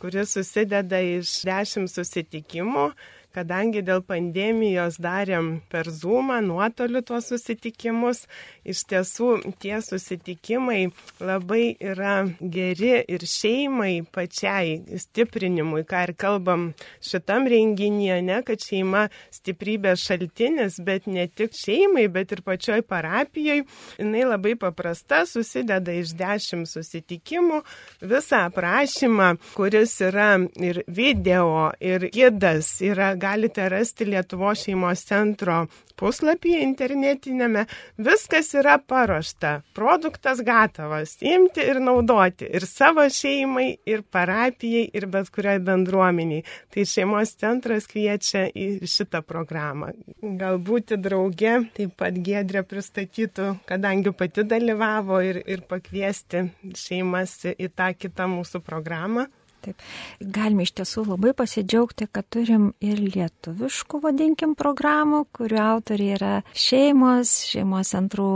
kuris 0.00 0.32
susideda 0.38 1.02
iš 1.04 1.34
dešimt 1.44 1.92
susitikimų 1.92 2.86
kadangi 3.34 3.82
dėl 3.84 4.02
pandemijos 4.06 4.98
darėm 5.02 5.62
per 5.72 5.90
Zoomą, 5.90 6.40
nuotoliu 6.44 7.02
tuos 7.06 7.30
susitikimus, 7.32 8.24
iš 8.64 8.84
tiesų 8.90 9.30
tie 9.62 9.78
susitikimai 9.82 10.92
labai 11.22 11.74
yra 11.80 12.22
geri 12.40 12.94
ir 13.02 13.26
šeimai 13.28 14.02
pačiai 14.14 14.98
stiprinimui, 15.02 15.84
ką 15.88 16.04
ir 16.08 16.14
kalbam 16.18 16.68
šitam 17.02 17.48
renginyje, 17.50 18.20
ne, 18.24 18.40
kad 18.46 18.62
šeima 18.62 19.06
stiprybės 19.34 20.04
šaltinis, 20.06 20.78
bet 20.84 21.08
ne 21.10 21.26
tik 21.28 21.56
šeimai, 21.56 22.06
bet 22.12 22.34
ir 22.36 22.44
pačioj 22.46 22.82
parapijoje. 22.86 23.66
Jis 23.98 24.28
labai 24.28 24.54
paprasta, 24.56 25.22
susideda 25.26 25.92
iš 25.96 26.14
dešimt 26.18 26.68
susitikimų, 26.70 27.62
visą 28.06 28.46
aprašymą, 28.48 29.32
kuris 29.56 29.94
yra 30.04 30.36
ir 30.62 30.82
video, 30.86 31.70
ir 31.80 32.08
gidas, 32.14 32.74
yra 32.84 33.12
galite 33.22 33.68
rasti 33.70 34.08
Lietuvo 34.08 34.50
šeimos 34.58 35.04
centro 35.06 35.62
puslapyje 35.98 36.62
internetinėme. 36.64 37.64
Viskas 38.02 38.50
yra 38.58 38.78
paruošta, 38.80 39.52
produktas 39.76 40.42
gatavas, 40.44 41.14
imti 41.22 41.62
ir 41.62 41.78
naudoti 41.82 42.48
ir 42.48 42.66
savo 42.66 43.04
šeimai, 43.12 43.68
ir 43.86 44.02
parapijai, 44.02 44.88
ir 44.96 45.06
bet 45.12 45.30
kuriai 45.34 45.60
bendruomeniai. 45.62 46.42
Tai 46.72 46.86
šeimos 46.88 47.36
centras 47.38 47.86
kviečia 47.90 48.48
į 48.50 48.88
šitą 48.90 49.22
programą. 49.26 49.92
Galbūt 50.22 50.96
drauge 51.02 51.58
taip 51.76 51.94
pat 52.00 52.18
Gedrė 52.22 52.64
pristatytų, 52.66 53.52
kadangi 53.68 54.12
pati 54.16 54.46
dalyvavo 54.48 55.20
ir, 55.24 55.42
ir 55.46 55.62
pakviesti 55.68 56.48
šeimas 56.78 57.38
į 57.52 57.70
tą 57.76 57.92
kitą 57.98 58.28
mūsų 58.30 58.62
programą. 58.66 59.28
Taip. 59.62 59.82
Galime 60.20 60.66
iš 60.66 60.72
tiesų 60.80 61.04
labai 61.12 61.32
pasidžiaugti, 61.38 62.08
kad 62.10 62.26
turim 62.34 62.72
ir 62.82 62.98
lietuviškų, 63.02 64.00
vadinkim, 64.02 64.56
programų, 64.58 65.24
kurių 65.36 65.60
autoriai 65.62 66.16
yra 66.16 66.32
šeimos, 66.50 67.34
šeimos 67.52 67.92
centrų 67.94 68.32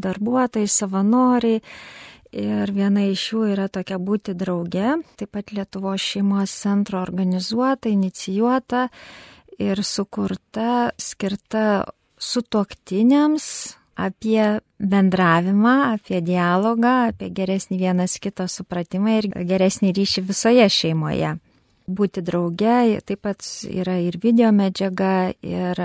darbuotojai, 0.00 0.70
savanoriai. 0.70 1.60
Ir 2.30 2.70
viena 2.70 3.08
iš 3.10 3.24
jų 3.32 3.40
yra 3.56 3.66
tokia 3.66 3.98
būti 3.98 4.36
drauge, 4.38 5.00
taip 5.18 5.32
pat 5.34 5.50
Lietuvos 5.50 6.04
šeimos 6.12 6.52
centro 6.54 7.00
organizuota, 7.02 7.90
inicijuota 7.90 8.84
ir 9.58 9.82
sukurta, 9.82 10.92
skirta 10.94 11.64
sutoktiniams, 12.20 13.50
apie 13.96 14.60
bendravimą, 14.78 15.76
apie 15.96 16.20
dialogą, 16.24 17.10
apie 17.10 17.30
geresnį 17.34 17.78
vienas 17.84 18.18
kito 18.22 18.48
supratimą 18.48 19.20
ir 19.20 19.30
geresnį 19.52 19.94
ryšį 19.96 20.26
visoje 20.32 20.66
šeimoje. 20.72 21.36
Būti 21.90 22.22
drauge, 22.22 23.00
taip 23.02 23.24
pat 23.26 23.42
yra 23.66 23.96
ir 23.98 24.14
video 24.22 24.52
medžiaga, 24.54 25.32
ir 25.42 25.80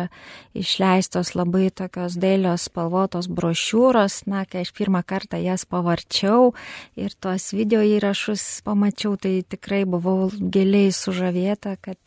išleistos 0.54 1.34
labai 1.34 1.72
tokios 1.74 2.18
dailios 2.22 2.68
spalvotos 2.70 3.26
brošiūros, 3.26 4.20
na, 4.30 4.44
kai 4.46 4.62
aš 4.68 4.74
pirmą 4.78 5.02
kartą 5.08 5.40
jas 5.42 5.66
pavarčiau 5.66 6.52
ir 7.00 7.16
tuos 7.18 7.50
video 7.58 7.82
įrašus 7.82 8.62
pamačiau, 8.68 9.16
tai 9.18 9.40
tikrai 9.50 9.82
buvau 9.90 10.30
giliai 10.30 10.94
sužavėta, 10.94 11.74
kad 11.82 11.98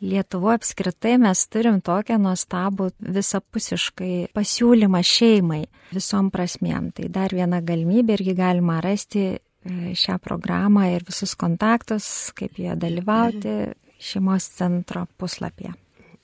Lietuvo 0.00 0.48
apskritai 0.54 1.18
mes 1.20 1.42
turim 1.52 1.82
tokią 1.84 2.16
nuostabų 2.22 2.88
visapusiškai 3.04 4.30
pasiūlymą 4.36 5.02
šeimai 5.04 5.62
visom 5.92 6.32
prasmėm. 6.32 6.88
Tai 6.96 7.10
dar 7.12 7.36
viena 7.36 7.60
galimybė 7.60 8.16
irgi 8.16 8.36
galima 8.38 8.78
rasti 8.84 9.28
E, 9.60 9.92
šią 9.92 10.16
programą 10.24 10.86
ir 10.88 11.04
visus 11.04 11.34
kontaktus, 11.36 12.06
kaip 12.36 12.56
jie 12.56 12.72
dalyvauti 12.80 13.52
šeimos 14.00 14.46
centro 14.56 15.04
puslapyje. 15.20 15.74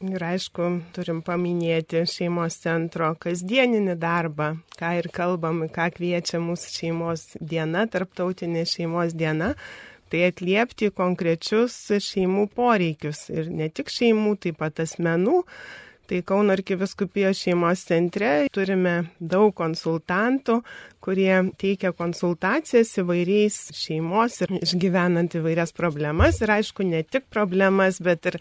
Ir 0.07 0.23
aišku, 0.25 0.69
turim 0.97 1.23
paminėti 1.25 2.03
šeimos 2.09 2.57
centro 2.63 3.11
kasdieninį 3.21 3.97
darbą, 4.01 4.49
ką 4.77 4.93
ir 5.01 5.09
kalbam, 5.13 5.63
ką 5.73 5.91
kviečia 5.93 6.41
mūsų 6.41 6.73
šeimos 6.79 7.27
diena, 7.41 7.85
tarptautinė 7.93 8.65
šeimos 8.69 9.17
diena, 9.17 9.53
tai 10.13 10.27
atliepti 10.31 10.93
konkrečius 10.95 11.75
šeimų 12.03 12.47
poreikius 12.57 13.27
ir 13.33 13.51
ne 13.51 13.69
tik 13.73 13.91
šeimų, 13.93 14.37
taip 14.43 14.61
pat 14.63 14.85
asmenų. 14.85 15.43
Tai 16.07 16.21
Kauno 16.23 16.55
arkiviskupijos 16.55 17.41
šeimos 17.43 17.81
centre 17.89 18.47
turime 18.55 19.09
daug 19.19 19.51
konsultantų, 19.59 20.61
kurie 21.05 21.35
teikia 21.61 21.93
konsultacijas 21.97 22.93
įvairiais 23.01 23.57
šeimos 23.77 24.41
ir 24.45 24.55
išgyvenant 24.61 25.37
įvairias 25.39 25.75
problemas. 25.77 26.41
Ir 26.43 26.53
aišku, 26.57 26.87
ne 26.87 27.03
tik 27.07 27.29
problemas, 27.33 28.01
bet 28.03 28.27
ir 28.31 28.39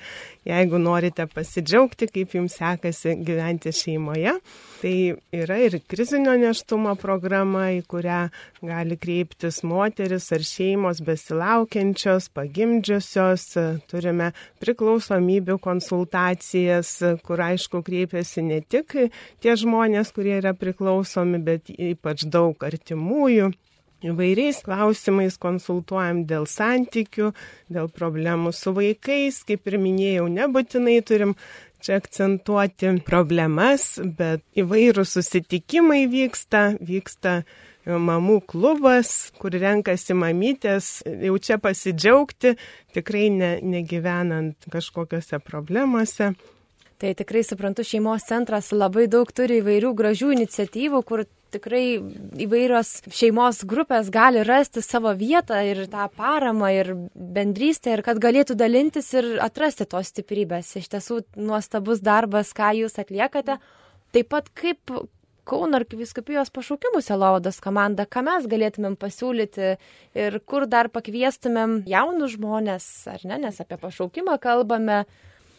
jeigu 0.48 0.80
norite 0.82 1.28
pasidžiaugti, 1.32 2.10
kaip 2.12 2.38
jums 2.38 2.58
sekasi 2.60 3.18
gyventi 3.26 3.74
šeimoje. 3.76 4.38
Tai 4.82 4.96
yra 5.34 5.58
ir 5.66 5.80
krizinio 5.90 6.36
neštumo 6.38 6.94
programa, 7.00 7.70
į 7.74 7.82
kurią 7.90 8.20
gali 8.66 8.98
kreiptis 9.02 9.62
moteris 9.66 10.28
ar 10.36 10.44
šeimos 10.46 11.02
besilaukiančios, 11.06 12.30
pagimdžiusios. 12.36 13.48
Turime 13.90 14.32
priklausomybių 14.62 15.58
konsultacijas, 15.64 16.92
kur 17.26 17.42
aišku 17.48 17.82
kreipiasi 17.86 18.46
ne 18.46 18.62
tik 18.62 18.98
tie 19.42 19.56
žmonės, 19.58 20.12
kurie 20.16 20.36
yra 20.38 20.54
priklausomi, 20.58 21.42
bet 21.46 21.72
ypač 21.74 22.28
daug 22.30 22.45
daug 22.46 22.68
artimųjų. 22.70 23.52
Įvairiais 24.06 24.60
klausimais 24.62 25.38
konsultuojam 25.42 26.26
dėl 26.30 26.46
santykių, 26.46 27.32
dėl 27.74 27.88
problemų 27.90 28.52
su 28.54 28.74
vaikais, 28.76 29.42
kaip 29.48 29.66
ir 29.72 29.80
minėjau, 29.82 30.28
nebūtinai 30.30 31.00
turim 31.08 31.34
čia 31.82 31.98
akcentuoti 32.02 32.92
problemas, 33.08 33.96
bet 34.18 34.44
įvairūs 34.58 35.16
susitikimai 35.18 36.04
vyksta, 36.12 36.76
vyksta 36.82 37.40
mamų 37.86 38.40
klubas, 38.50 39.32
kur 39.40 39.54
renkasi 39.54 40.18
mamytės, 40.18 41.00
jau 41.06 41.38
čia 41.42 41.58
pasidžiaugti, 41.62 42.56
tikrai 42.98 43.30
ne, 43.34 43.52
negyvenant 43.62 44.70
kažkokiose 44.74 45.40
problemose. 45.46 46.34
Tai 46.96 47.12
tikrai 47.18 47.44
suprantu, 47.44 47.84
šeimos 47.84 48.26
centras 48.26 48.72
labai 48.74 49.10
daug 49.12 49.30
turi 49.36 49.60
įvairių 49.62 49.92
gražių 49.98 50.32
iniciatyvų, 50.38 51.02
kur 51.06 51.26
tikrai 51.56 51.98
įvairios 52.46 52.92
šeimos 53.10 53.64
grupės 53.68 54.12
gali 54.14 54.44
rasti 54.46 54.84
savo 54.86 55.14
vietą 55.18 55.62
ir 55.66 55.86
tą 55.92 56.06
paramą 56.14 56.70
ir 56.76 56.94
bendrystę 57.16 57.96
ir 57.96 58.06
kad 58.06 58.22
galėtų 58.22 58.58
dalintis 58.60 59.12
ir 59.16 59.36
atrasti 59.44 59.88
tos 59.90 60.14
stiprybės. 60.14 60.76
Iš 60.80 60.92
tiesų 60.94 61.24
nuostabus 61.40 62.04
darbas, 62.06 62.54
ką 62.56 62.76
jūs 62.84 63.00
atliekate. 63.02 63.60
Taip 64.16 64.32
pat 64.32 64.52
kaip 64.56 64.94
Kauno 65.46 65.78
arkiviskupijos 65.78 66.50
pašaukimų 66.50 67.04
selovados 67.06 67.60
komanda, 67.62 68.08
ką 68.10 68.24
mes 68.26 68.48
galėtumėm 68.50 68.96
pasiūlyti 68.98 69.76
ir 70.18 70.38
kur 70.50 70.66
dar 70.66 70.90
pakviestumėm 70.90 71.84
jaunus 71.86 72.34
žmonės, 72.34 72.88
ar 73.12 73.22
ne, 73.30 73.38
nes 73.44 73.62
apie 73.62 73.78
pašaukimą 73.78 74.40
kalbame. 74.42 75.04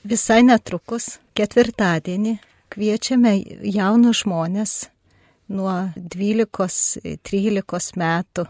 Visai 0.02 0.40
netrukus, 0.42 1.20
ketvirtadienį, 1.38 2.34
kviečiame 2.74 3.36
jaunus 3.62 4.24
žmonės 4.24 4.74
nuo 5.48 5.90
12-13 5.96 7.96
metų 8.00 8.46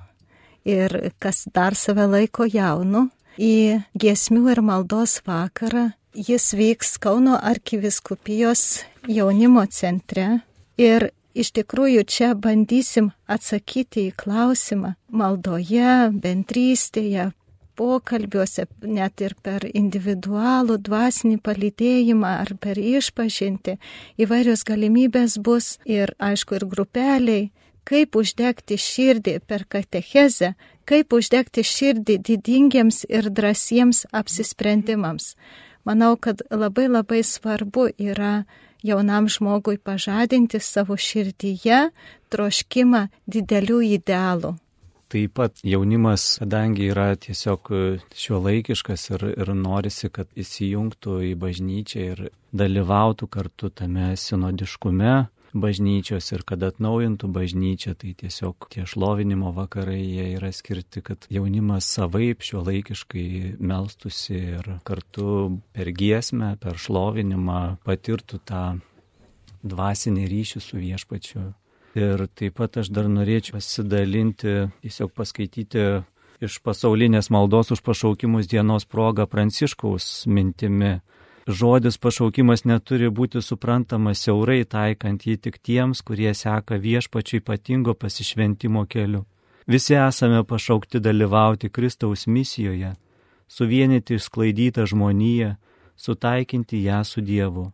ir 0.66 1.12
kas 1.22 1.46
dar 1.54 1.74
save 1.78 2.06
laiko 2.10 2.46
jaunu, 2.48 3.06
į 3.38 3.82
giesmių 3.98 4.50
ir 4.54 4.62
maldos 4.64 5.20
vakarą. 5.26 5.92
Jis 6.16 6.54
vyks 6.56 6.96
Kauno 6.98 7.36
arkiviskupijos 7.36 8.82
jaunimo 9.04 9.66
centre 9.68 10.40
ir 10.80 11.10
iš 11.36 11.52
tikrųjų 11.58 12.06
čia 12.08 12.30
bandysim 12.34 13.10
atsakyti 13.28 14.08
į 14.08 14.14
klausimą 14.16 14.94
maldoje, 15.12 16.08
bendrystėje, 16.16 17.30
pokalbiuose, 17.78 18.66
net 18.82 19.20
ir 19.24 19.36
per 19.42 19.66
individualų 19.68 20.78
dvasinį 20.88 21.38
palydėjimą 21.46 22.32
ar 22.42 22.54
per 22.60 22.80
išpažinti, 22.80 23.76
įvairios 24.22 24.64
galimybės 24.68 25.38
bus 25.38 25.76
ir 25.84 26.14
aišku 26.18 26.58
ir 26.58 26.66
grupeliai, 26.72 27.44
kaip 27.86 28.16
uždegti 28.18 28.78
širdį 28.80 29.38
per 29.46 29.64
katechezę, 29.70 30.54
kaip 30.86 31.14
uždegti 31.14 31.62
širdį 31.66 32.18
didingiems 32.28 33.04
ir 33.08 33.30
drąsiems 33.30 34.06
apsisprendimams. 34.12 35.34
Manau, 35.86 36.16
kad 36.18 36.42
labai 36.50 36.88
labai 36.90 37.22
svarbu 37.22 37.88
yra 37.98 38.44
jaunam 38.82 39.28
žmogui 39.30 39.78
pažadinti 39.78 40.58
savo 40.60 40.96
širdyje 40.98 41.90
troškimą 42.30 43.06
didelių 43.30 43.80
idealų. 43.98 44.56
Taip 45.16 45.32
pat 45.32 45.62
jaunimas, 45.64 46.34
kadangi 46.42 46.90
yra 46.92 47.14
tiesiog 47.16 47.70
šio 48.12 48.40
laikiškas 48.44 49.06
ir, 49.14 49.22
ir 49.32 49.52
norisi, 49.56 50.10
kad 50.12 50.28
įsijungtų 50.36 51.14
į 51.24 51.30
bažnyčią 51.40 52.02
ir 52.10 52.20
dalyvautų 52.52 53.30
kartu 53.32 53.70
tame 53.72 54.10
sinodiškume 54.20 55.14
bažnyčios 55.56 56.28
ir 56.36 56.44
kad 56.44 56.68
atnaujintų 56.68 57.32
bažnyčią, 57.32 57.96
tai 57.96 58.12
tiesiog 58.20 58.68
tie 58.76 58.84
šlovinimo 58.84 59.54
vakarai 59.56 60.02
jie 60.02 60.28
yra 60.36 60.52
skirti, 60.52 61.00
kad 61.00 61.24
jaunimas 61.32 61.88
savaip 61.96 62.44
šio 62.44 62.60
laikiškai 62.68 63.56
melstusi 63.56 64.36
ir 64.58 64.72
kartu 64.84 65.62
per 65.72 65.96
giesmę, 65.96 66.58
per 66.60 66.76
šlovinimą 66.76 67.78
patirtų 67.88 68.44
tą 68.44 68.66
dvasinį 69.64 70.28
ryšį 70.36 70.68
su 70.68 70.84
viešpačiu 70.84 71.52
Ir 71.96 72.26
taip 72.36 72.58
pat 72.58 72.76
aš 72.82 72.90
dar 72.92 73.06
norėčiau 73.08 73.56
pasidalinti, 73.56 74.66
tiesiog 74.84 75.14
paskaityti 75.16 75.84
iš 76.44 76.58
pasaulinės 76.60 77.30
maldos 77.32 77.72
už 77.72 77.80
pašaukimus 77.86 78.50
dienos 78.52 78.84
progą 78.84 79.24
Pranciškaus 79.24 80.26
mintimi. 80.28 80.98
Žodis 81.46 81.96
pašaukimas 82.02 82.66
neturi 82.66 83.08
būti 83.08 83.40
suprantamas 83.40 84.24
siaurai 84.26 84.64
taikant 84.68 85.24
jį 85.24 85.36
tik 85.40 85.56
tiems, 85.62 86.02
kurie 86.02 86.34
seka 86.34 86.76
viešpačiu 86.76 87.40
ypatingo 87.40 87.94
pasišventimo 87.94 88.84
keliu. 88.90 89.22
Visi 89.66 89.94
esame 89.94 90.42
pašaukti 90.44 91.00
dalyvauti 91.00 91.70
Kristaus 91.70 92.26
misijoje, 92.26 92.92
suvienyti 93.48 94.18
išsklaidytą 94.18 94.84
žmoniją, 94.90 95.54
sutaikinti 95.96 96.82
ją 96.84 97.00
su 97.04 97.24
Dievu. 97.24 97.70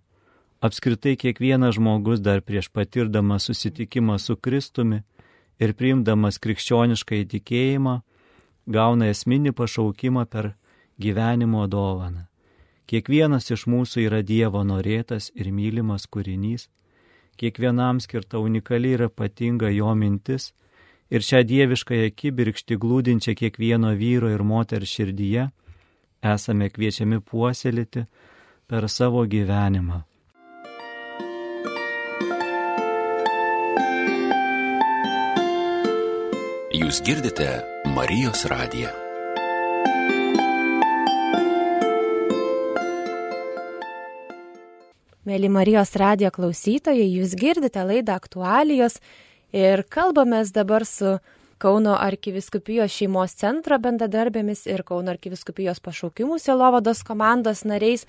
Apskritai 0.62 1.16
kiekvienas 1.18 1.74
žmogus 1.74 2.20
dar 2.22 2.40
prieš 2.40 2.68
patirdamas 2.70 3.48
susitikimą 3.48 4.18
su 4.22 4.36
Kristumi 4.36 5.00
ir 5.58 5.72
priimdamas 5.74 6.38
krikščionišką 6.38 7.18
įtikėjimą 7.24 7.94
gauna 8.76 9.08
esminį 9.10 9.52
pašaukimą 9.58 10.22
per 10.30 10.52
gyvenimo 11.02 11.64
dovaną. 11.66 12.28
Kiekvienas 12.86 13.50
iš 13.50 13.64
mūsų 13.66 14.04
yra 14.06 14.20
Dievo 14.22 14.62
norėtas 14.62 15.32
ir 15.34 15.50
mylimas 15.50 16.06
kūrinys, 16.06 16.68
kiekvienam 17.42 17.98
skirta 17.98 18.38
unikali 18.38 18.94
ir 18.94 19.08
ypatinga 19.08 19.72
jo 19.74 19.90
mintis 19.98 20.52
ir 21.10 21.26
šią 21.26 21.42
dieviškąją 21.50 22.14
kibirkštį 22.22 22.78
glūdinčią 22.86 23.34
kiekvieno 23.42 23.96
vyro 23.98 24.30
ir 24.30 24.46
moters 24.46 24.94
širdyje 24.94 25.50
esame 26.36 26.70
kviečiami 26.70 27.18
puoselėti 27.18 28.06
per 28.70 28.86
savo 28.88 29.26
gyvenimą. 29.26 30.11
Jūs 36.92 37.00
girdite 37.06 37.46
Marijos 37.88 38.42
radiją. 38.52 38.90
Mėly 45.24 45.48
Marijos 45.48 45.94
radijo 45.96 46.28
klausytojai, 46.36 47.06
jūs 47.14 47.32
girdite 47.40 47.80
laidą 47.88 48.18
aktualijos 48.20 48.98
ir 49.56 49.86
kalbamės 49.88 50.52
dabar 50.52 50.84
su 50.84 51.14
Kauno 51.56 51.96
arkiviskupijos 51.96 52.92
šeimos 52.92 53.38
centro 53.40 53.80
bendradarbėmis 53.80 54.66
ir 54.68 54.84
Kauno 54.84 55.16
arkiviskupijos 55.16 55.80
pašaukimų 55.80 56.36
selovados 56.44 57.00
komandos 57.08 57.64
nariais 57.64 58.04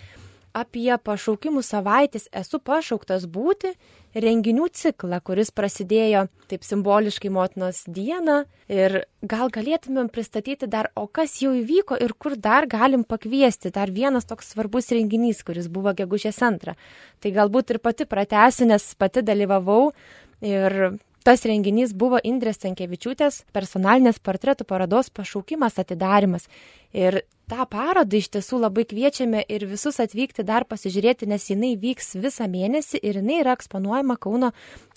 apie 0.51 0.91
pašaukimų 0.99 1.63
savaitės 1.63 2.27
esu 2.35 2.59
pašauktas 2.59 3.31
būti 3.31 3.77
renginių 4.13 4.67
ciklą, 4.73 5.19
kuris 5.25 5.51
prasidėjo 5.55 6.27
taip 6.51 6.65
simboliškai 6.65 7.31
motinos 7.33 7.83
dieną 7.87 8.43
ir 8.71 9.03
gal 9.21 9.51
galėtumėm 9.53 10.09
pristatyti 10.13 10.69
dar, 10.69 10.91
o 10.95 11.07
kas 11.07 11.39
jau 11.41 11.53
įvyko 11.57 11.97
ir 12.01 12.13
kur 12.13 12.37
dar 12.37 12.67
galim 12.69 13.03
pakviesti. 13.03 13.73
Dar 13.73 13.91
vienas 13.91 14.27
toks 14.29 14.53
svarbus 14.53 14.91
renginys, 14.93 15.43
kuris 15.45 15.69
buvo 15.71 15.95
gegužės 15.97 16.41
antrą. 16.45 16.77
Tai 17.23 17.33
galbūt 17.33 17.73
ir 17.73 17.81
pati 17.83 18.07
pratęsiu, 18.09 18.69
nes 18.69 18.85
pati 18.99 19.25
dalyvavau 19.25 19.91
ir 20.43 20.97
Tas 21.23 21.45
renginys 21.47 21.93
buvo 21.95 22.17
Indrės 22.19 22.57
Tankievičiūtės 22.59 23.45
personalinės 23.55 24.17
portretų 24.19 24.65
parodos 24.67 25.07
pašaukimas 25.07 25.77
atidarimas. 25.79 26.49
Ir 26.91 27.21
tą 27.47 27.63
parodą 27.71 28.19
iš 28.19 28.27
tiesų 28.33 28.59
labai 28.65 28.83
kviečiame 28.89 29.45
ir 29.47 29.63
visus 29.69 30.01
atvykti 30.03 30.43
dar 30.43 30.65
pasižiūrėti, 30.67 31.29
nes 31.31 31.45
jinai 31.47 31.77
vyks 31.79 32.17
visą 32.19 32.49
mėnesį 32.51 32.99
ir 32.99 33.21
jinai 33.21 33.37
yra 33.39 33.55
eksponuojama 33.55 34.17
Kauno 34.19 34.49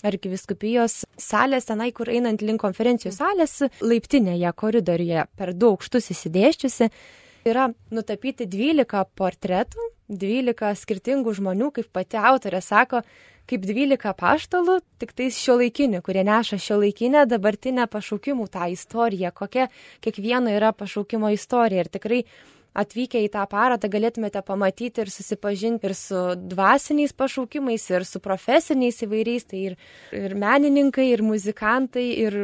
arkiviskupijos 0.03 1.05
salės, 1.15 1.69
tenai, 1.71 1.93
kur 1.95 2.11
einant 2.11 2.43
link 2.43 2.59
konferencijų 2.65 3.13
salės, 3.15 3.61
laiptinėje, 3.79 4.51
koridoriuje, 4.59 5.29
per 5.39 5.53
du 5.55 5.71
aukštus 5.77 6.11
įsidėščiusi. 6.11 6.91
Yra 7.47 7.69
nutapyti 7.95 8.49
12 8.51 9.07
portretų, 9.15 9.89
12 10.11 10.75
skirtingų 10.83 11.39
žmonių, 11.39 11.71
kaip 11.79 11.87
pati 11.95 12.19
autorė 12.19 12.59
sako, 12.59 13.05
kaip 13.47 13.63
12 13.63 14.13
paštalų, 14.19 14.81
tik 15.01 15.13
tais 15.17 15.37
šio 15.39 15.57
laikinių, 15.61 16.01
kurie 16.05 16.23
neša 16.27 16.59
šio 16.61 16.81
laikinę 16.81 17.23
dabartinę 17.29 17.87
pašaukimų 17.91 18.49
tą 18.51 18.67
istoriją, 18.73 19.31
kokia 19.35 19.69
kiekvieno 20.03 20.51
yra 20.51 20.73
pašaukimo 20.75 21.31
istorija. 21.35 21.85
Ir 21.85 21.91
tikrai 21.93 22.21
atvykę 22.77 23.21
į 23.25 23.29
tą 23.33 23.45
parodą 23.49 23.89
galėtumėte 23.91 24.41
pamatyti 24.45 25.03
ir 25.03 25.11
susipažinti 25.11 25.89
ir 25.89 25.95
su 25.97 26.23
dvasiniais 26.37 27.15
pašaukimais, 27.17 27.87
ir 27.93 28.05
su 28.05 28.21
profesiniais 28.23 29.01
įvairiais, 29.05 29.47
tai 29.49 29.63
ir, 29.71 29.77
ir 30.15 30.35
menininkai, 30.37 31.07
ir 31.13 31.23
muzikantai, 31.25 32.05
ir 32.25 32.37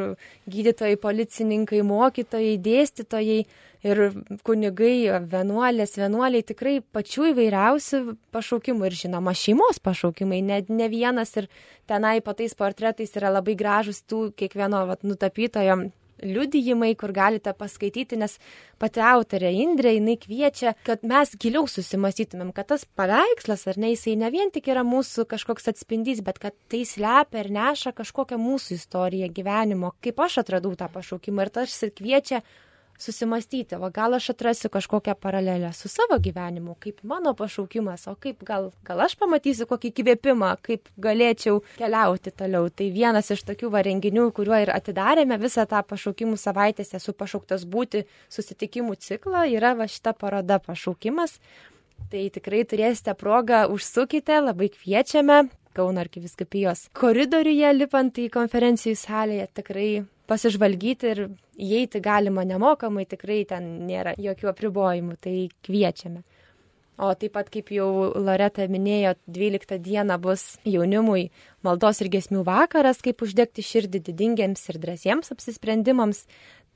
gydytojai, 0.50 0.98
policininkai, 1.02 1.84
mokytojai, 1.86 2.58
dėstytojai 2.66 3.44
ir 3.84 4.02
kunigai, 4.48 4.96
vienuolės, 5.30 5.98
vienuoliai 6.00 6.46
tikrai 6.48 6.78
pačių 6.96 7.30
įvairiausių 7.34 8.04
pašaukimų 8.34 8.88
ir 8.88 9.00
žinoma 9.04 9.34
šeimos 9.38 9.82
pašaukimai, 9.84 10.40
ne, 10.46 10.62
ne 10.70 10.88
vienas 10.92 11.36
ir 11.40 11.50
tenai 11.90 12.20
po 12.24 12.36
tais 12.38 12.56
portretais 12.56 13.12
yra 13.20 13.34
labai 13.34 13.58
gražus 13.60 14.02
tų 14.08 14.30
kiekvieno 14.40 14.86
vat, 14.90 15.04
nutapytojo 15.04 15.84
liudijimai, 16.26 16.94
kur 17.00 17.14
galite 17.16 17.54
paskaityti, 17.58 18.18
nes 18.22 18.38
pati 18.82 19.04
autorė 19.04 19.52
Indrė, 19.64 19.96
jinai 19.98 20.18
kviečia, 20.22 20.74
kad 20.88 21.06
mes 21.08 21.36
giliau 21.40 21.68
susimastytumėm, 21.70 22.52
kad 22.56 22.72
tas 22.74 22.86
paveikslas, 22.98 23.68
ar 23.72 23.80
ne, 23.82 23.94
jisai 23.94 24.18
ne 24.20 24.32
vien 24.34 24.52
tik 24.54 24.70
yra 24.74 24.86
mūsų 24.88 25.28
kažkoks 25.32 25.72
atspindys, 25.74 26.24
bet 26.26 26.42
kad 26.44 26.58
tai 26.72 26.84
slepia 26.88 27.44
ir 27.44 27.52
neša 27.54 27.94
kažkokią 27.98 28.40
mūsų 28.42 28.78
istoriją 28.80 29.32
gyvenimo, 29.34 29.94
kaip 30.04 30.22
aš 30.24 30.42
atradau 30.44 30.76
tą 30.80 30.90
pašaukimą 30.94 31.48
ir 31.48 31.54
tas 31.62 31.80
ir 31.86 31.94
kviečia 31.96 32.44
susimastyti, 33.04 33.76
o 33.76 33.90
gal 33.94 34.16
aš 34.18 34.30
atrasiu 34.34 34.72
kažkokią 34.74 35.16
paralelę 35.20 35.74
su 35.74 35.90
savo 35.92 36.18
gyvenimu, 36.24 36.76
kaip 36.80 37.02
mano 37.04 37.34
pašaukimas, 37.36 38.08
o 38.08 38.16
kaip 38.16 38.44
gal, 38.48 38.72
gal 38.88 39.04
aš 39.06 39.18
pamatysiu 39.20 39.68
kokį 39.70 39.92
įkvėpimą, 39.92 40.52
kaip 40.64 40.88
galėčiau 40.98 41.60
keliauti 41.78 42.32
toliau. 42.32 42.70
Tai 42.70 42.88
vienas 42.96 43.32
iš 43.36 43.44
tokių 43.50 43.72
va 43.74 43.84
renginių, 43.86 44.30
kuriuo 44.36 44.62
ir 44.64 44.72
atidarėme 44.74 45.38
visą 45.42 45.68
tą 45.70 45.84
pašaukimų 45.90 46.40
savaitės, 46.40 46.96
esu 46.98 47.16
pašauktas 47.18 47.68
būti 47.68 48.06
susitikimų 48.32 48.98
ciklą, 49.04 49.46
yra 49.52 49.76
va 49.78 49.90
šita 49.92 50.16
paroda 50.18 50.62
pašaukimas. 50.64 51.38
Tai 52.12 52.24
tikrai 52.34 52.64
turėsite 52.70 53.14
progą, 53.18 53.66
užsukite, 53.74 54.40
labai 54.44 54.72
kviečiame. 54.74 55.44
Kauno 55.74 56.04
arkiviskupijos 56.04 56.86
koridoriuje 56.94 57.72
lipant 57.74 58.20
į 58.22 58.28
konferencijų 58.34 58.94
salėje 59.00 59.48
tikrai 59.58 59.88
pasižvalgyti 60.30 61.10
ir 61.12 61.26
įeiti 61.60 62.02
galima 62.04 62.46
nemokamai, 62.48 63.06
tikrai 63.10 63.44
ten 63.50 63.86
nėra 63.88 64.16
jokių 64.20 64.52
apribojimų, 64.54 65.18
tai 65.22 65.36
kviečiame. 65.66 66.24
O 67.02 67.10
taip 67.18 67.34
pat, 67.34 67.48
kaip 67.50 67.72
jau 67.74 68.14
Loreta 68.22 68.68
minėjo, 68.70 69.16
12 69.34 69.80
dieną 69.82 70.20
bus 70.22 70.44
jaunimui 70.62 71.32
maldos 71.66 72.04
ir 72.04 72.12
gesmių 72.14 72.44
vakaras, 72.46 73.02
kaip 73.02 73.24
uždegti 73.26 73.66
širdį 73.66 74.04
didingiams 74.12 74.68
ir 74.70 74.78
drąsiems 74.84 75.34
apsisprendimams. 75.34 76.28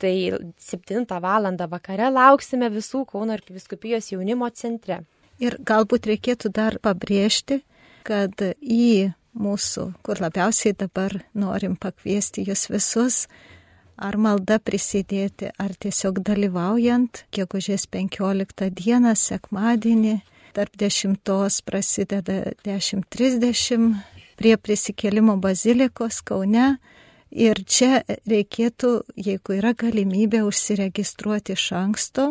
Tai 0.02 0.14
7 0.62 1.06
val. 1.22 1.48
vakare 1.70 2.10
lauksime 2.14 2.70
visų 2.70 3.06
Kauno 3.10 3.34
arkiviskupijos 3.34 4.12
jaunimo 4.12 4.50
centre. 4.50 5.04
Ir 5.40 5.58
galbūt 5.62 6.10
reikėtų 6.10 6.50
dar 6.54 6.78
pabrėžti, 6.82 7.62
kad 8.06 8.42
į 8.62 9.14
mūsų, 9.38 9.92
kur 10.04 10.22
labiausiai 10.22 10.76
dabar 10.78 11.14
norim 11.38 11.78
pakviesti 11.80 12.46
jūs 12.48 12.68
visus, 12.72 13.20
ar 13.98 14.18
malda 14.18 14.60
prisidėti, 14.62 15.52
ar 15.58 15.74
tiesiog 15.74 16.22
dalyvaujant, 16.26 17.24
gegužės 17.34 17.88
15 17.94 18.70
dieną, 18.78 19.14
sekmadienį, 19.18 20.20
tarp 20.58 20.78
10 20.78 21.22
prasideda 21.66 22.54
10.30 22.66 23.96
prie 24.38 24.56
prisikėlimo 24.58 25.38
bazilikos 25.42 26.22
Kaune. 26.26 26.78
Ir 27.28 27.60
čia 27.68 28.06
reikėtų, 28.08 29.02
jeigu 29.20 29.58
yra 29.58 29.74
galimybė, 29.76 30.46
užsiregistruoti 30.48 31.58
iš 31.58 31.72
anksto 31.76 32.28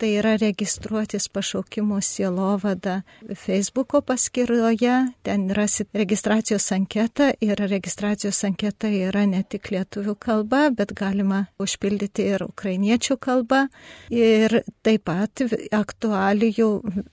tai 0.00 0.14
yra 0.16 0.36
registruotis 0.40 1.28
pašaukimo 1.28 2.00
sielovada 2.00 3.02
Facebooko 3.36 4.00
paskyroje, 4.00 4.94
ten 5.22 5.50
rasit 5.50 5.88
registracijos 5.92 6.70
anketą 6.72 7.30
ir 7.44 7.60
registracijos 7.60 8.40
anketa 8.48 8.88
yra 8.88 9.26
ne 9.28 9.42
tik 9.44 9.68
lietuvių 9.74 10.16
kalba, 10.16 10.62
bet 10.72 10.94
galima 10.96 11.42
užpildyti 11.60 12.30
ir 12.32 12.46
ukrainiečių 12.48 13.18
kalba. 13.20 13.66
Ir 14.08 14.62
taip 14.86 15.04
pat 15.10 15.44
aktualijų 15.76 16.70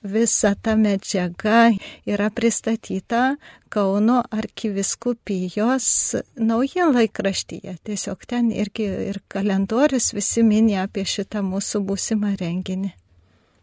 visa 0.08 0.56
ta 0.56 0.76
medžiaga 0.80 1.70
yra 2.08 2.32
pristatyta 2.32 3.36
Kauno 3.70 4.24
arkiviskupijos 4.32 6.16
naujienlaikraštyje. 6.40 7.76
Tiesiog 7.84 8.24
ten 8.26 8.52
irgi 8.52 8.86
ir 9.10 9.20
kalendorius 9.28 10.14
visi 10.16 10.44
minė 10.48 10.78
apie 10.86 11.04
šitą 11.04 11.42
mūsų 11.44 11.82
būsimą 11.90 12.32
renginį. 12.40 12.77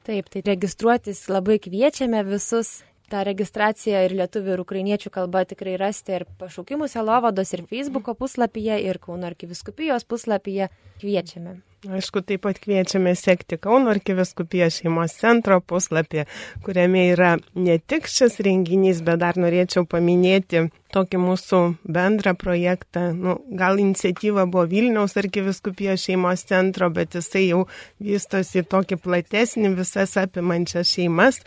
Taip, 0.04 0.26
tai 0.28 0.42
registruotis 0.44 1.22
labai 1.32 1.56
kviečiame 1.64 2.20
visus. 2.28 2.82
Ta 3.12 3.20
registracija 3.26 4.00
ir 4.06 4.14
lietuvių 4.16 4.54
ir 4.54 4.62
ukrainiečių 4.64 5.12
kalba 5.12 5.44
tikrai 5.48 5.76
rasti 5.80 6.16
ir 6.16 6.24
pašaukimų 6.40 6.88
selovados 6.88 7.52
ir 7.52 7.66
Facebooko 7.68 8.16
puslapyje 8.16 8.80
ir 8.86 8.98
Kauno 9.02 9.28
arkiviskupijos 9.28 10.08
puslapyje 10.08 10.70
kviečiame. 11.02 11.58
Aišku, 11.84 12.22
taip 12.24 12.46
pat 12.46 12.56
kviečiame 12.62 13.12
sekti 13.18 13.58
Kauno 13.60 13.90
arkiviskupijos 13.92 14.78
šeimos 14.80 15.18
centro 15.20 15.58
puslapį, 15.60 16.24
kuriame 16.64 17.02
yra 17.10 17.34
ne 17.60 17.76
tik 17.76 18.08
šis 18.08 18.38
renginys, 18.46 19.02
bet 19.04 19.20
dar 19.20 19.36
norėčiau 19.40 19.84
paminėti 19.84 20.64
tokį 20.94 21.20
mūsų 21.20 21.60
bendrą 21.84 22.32
projektą. 22.40 23.10
Nu, 23.12 23.36
gal 23.60 23.82
iniciatyva 23.82 24.46
buvo 24.48 24.64
Vilniaus 24.70 25.18
arkiviskupijos 25.20 26.06
šeimos 26.08 26.46
centro, 26.48 26.88
bet 26.88 27.18
jisai 27.18 27.48
jau 27.50 27.64
vystosi 28.00 28.64
tokį 28.64 29.02
platesnį 29.04 29.74
visas 29.76 30.16
apimančias 30.24 30.94
šeimas. 30.94 31.42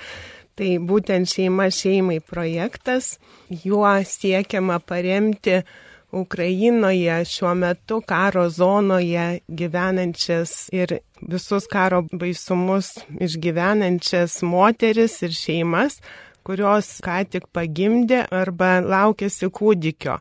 Tai 0.57 0.69
būtent 0.89 1.29
šeima 1.29 1.67
šeimai 1.69 2.17
projektas, 2.25 3.17
juo 3.49 3.91
siekiama 4.01 4.79
paremti 4.81 5.59
Ukrainoje 6.11 7.17
šiuo 7.29 7.51
metu 7.53 7.99
karo 8.01 8.47
zonoje 8.49 9.39
gyvenančias 9.47 10.69
ir 10.73 10.97
visus 11.21 11.67
karo 11.69 12.01
baisumus 12.11 12.93
išgyvenančias 13.21 14.39
moteris 14.41 15.19
ir 15.27 15.35
šeimas, 15.35 15.99
kurios 16.47 16.89
ką 17.05 17.19
tik 17.29 17.49
pagimdė 17.53 18.23
arba 18.31 18.79
laukėsi 18.81 19.51
kūdikio. 19.51 20.17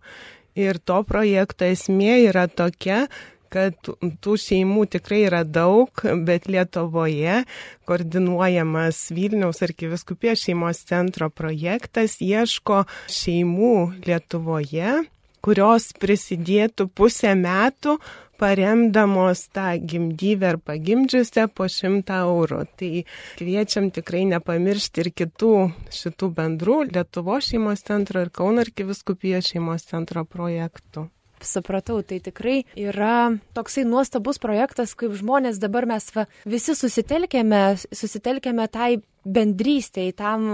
Ir 0.56 0.80
to 0.88 1.02
projekto 1.04 1.68
esmė 1.68 2.26
yra 2.26 2.46
tokia, 2.48 3.06
kad 3.52 3.90
tų 4.22 4.36
šeimų 4.42 4.86
tikrai 4.96 5.22
yra 5.28 5.42
daug, 5.44 5.90
bet 6.28 6.48
Lietuvoje 6.50 7.42
koordinuojamas 7.88 9.06
Vilniaus 9.16 9.62
arkiviskupijos 9.66 10.46
šeimos 10.46 10.84
centro 10.88 11.30
projektas 11.30 12.20
ieško 12.24 12.84
šeimų 13.10 13.76
Lietuvoje 14.06 15.02
kurios 15.46 15.92
prisidėtų 16.02 16.88
pusę 16.98 17.36
metų 17.38 17.96
paremdamos 18.40 19.46
tą 19.54 19.68
gimdyvę 19.90 20.48
ar 20.52 20.58
pagimdžiusią 20.70 21.46
po 21.56 21.68
šimtą 21.72 22.18
eurų. 22.26 22.62
Tai 22.78 22.90
kviečiam 23.38 23.90
tikrai 23.94 24.26
nepamiršti 24.34 25.04
ir 25.04 25.12
kitų 25.22 25.52
šitų 26.00 26.32
bendrų 26.40 26.80
Lietuvo 26.90 27.40
šeimos 27.48 27.86
centro 27.86 28.26
ir 28.26 28.32
Kaunarkiviskupijos 28.40 29.52
šeimos 29.54 29.86
centro 29.88 30.26
projektų 30.28 31.08
supratau, 31.44 32.00
tai 32.02 32.20
tikrai 32.24 32.62
yra 32.78 33.36
toksai 33.56 33.84
nuostabus 33.88 34.40
projektas, 34.42 34.94
kaip 34.98 35.16
žmonės 35.18 35.60
dabar 35.62 35.86
mes 35.88 36.08
va, 36.14 36.26
visi 36.48 36.76
susitelkėme, 36.78 37.62
susitelkėme 37.90 38.68
tai 38.72 38.96
bendrystėj, 39.26 40.12
tam 40.16 40.44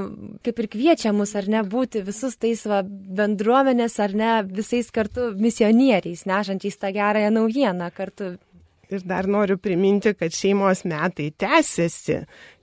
kaip 0.45 0.63
ir 0.63 0.71
kviečia 0.73 1.13
mus 1.13 1.35
ar 1.37 1.49
ne 1.51 1.61
būti 1.63 2.03
visus 2.07 2.39
tais 2.41 2.65
va, 2.67 2.81
bendruomenės 2.83 3.99
ar 4.01 4.17
ne 4.17 4.33
visais 4.49 4.89
kartu 4.95 5.33
misionieriais, 5.37 6.25
nešančiais 6.29 6.81
tą 6.81 6.93
gerąją 6.97 7.35
naujieną 7.37 7.91
kartu 7.95 8.37
Ir 8.93 9.05
dar 9.09 9.27
noriu 9.31 9.57
priminti, 9.59 10.13
kad 10.15 10.35
šeimos 10.37 10.85
metai 10.89 11.31
tęsiasi. 11.41 12.19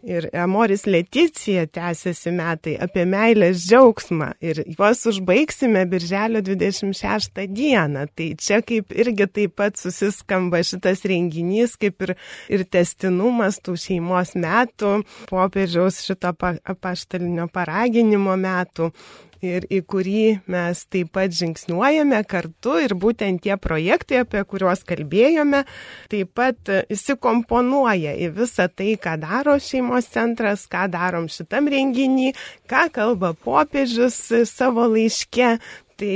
Ir 0.07 0.29
Amoris 0.37 0.85
Leticija 0.87 1.65
tęsiasi 1.67 2.31
metai 2.31 2.77
apie 2.79 3.03
meilės 3.09 3.65
džiaugsmą. 3.65 4.29
Ir 4.39 4.61
juos 4.69 5.01
užbaigsime 5.11 5.81
birželio 5.91 6.39
26 6.45 7.41
dieną. 7.51 8.05
Tai 8.15 8.27
čia 8.39 8.61
kaip 8.63 8.93
irgi 8.95 9.27
taip 9.27 9.57
pat 9.59 9.79
susiskamba 9.81 10.61
šitas 10.63 11.03
renginys, 11.09 11.75
kaip 11.81 12.07
ir, 12.07 12.15
ir 12.47 12.63
testinumas 12.71 13.59
tų 13.65 13.75
šeimos 13.79 14.35
metų, 14.39 14.99
popiežiaus 15.31 15.99
šito 16.05 16.31
apaštalinio 16.31 17.49
paraginimo 17.51 18.37
metų 18.39 18.93
ir 19.45 19.65
į 19.71 19.81
kurį 19.89 20.23
mes 20.51 20.81
taip 20.91 21.13
pat 21.15 21.33
žingsniuojame 21.35 22.19
kartu 22.29 22.77
ir 22.83 22.95
būtent 22.99 23.43
tie 23.45 23.55
projektai, 23.61 24.23
apie 24.23 24.43
kuriuos 24.47 24.83
kalbėjome, 24.87 25.63
taip 26.11 26.33
pat 26.37 26.73
įsikomponuoja 26.91 28.15
į 28.19 28.31
visą 28.39 28.67
tai, 28.71 28.93
ką 29.01 29.15
daro 29.21 29.57
šeimos 29.61 30.09
centras, 30.11 30.67
ką 30.69 30.87
darom 30.91 31.29
šitam 31.31 31.69
renginį, 31.71 32.33
ką 32.69 32.89
kalba 32.95 33.33
popiežius 33.33 34.21
savo 34.49 34.87
laiške. 34.91 35.57
Tai 35.99 36.15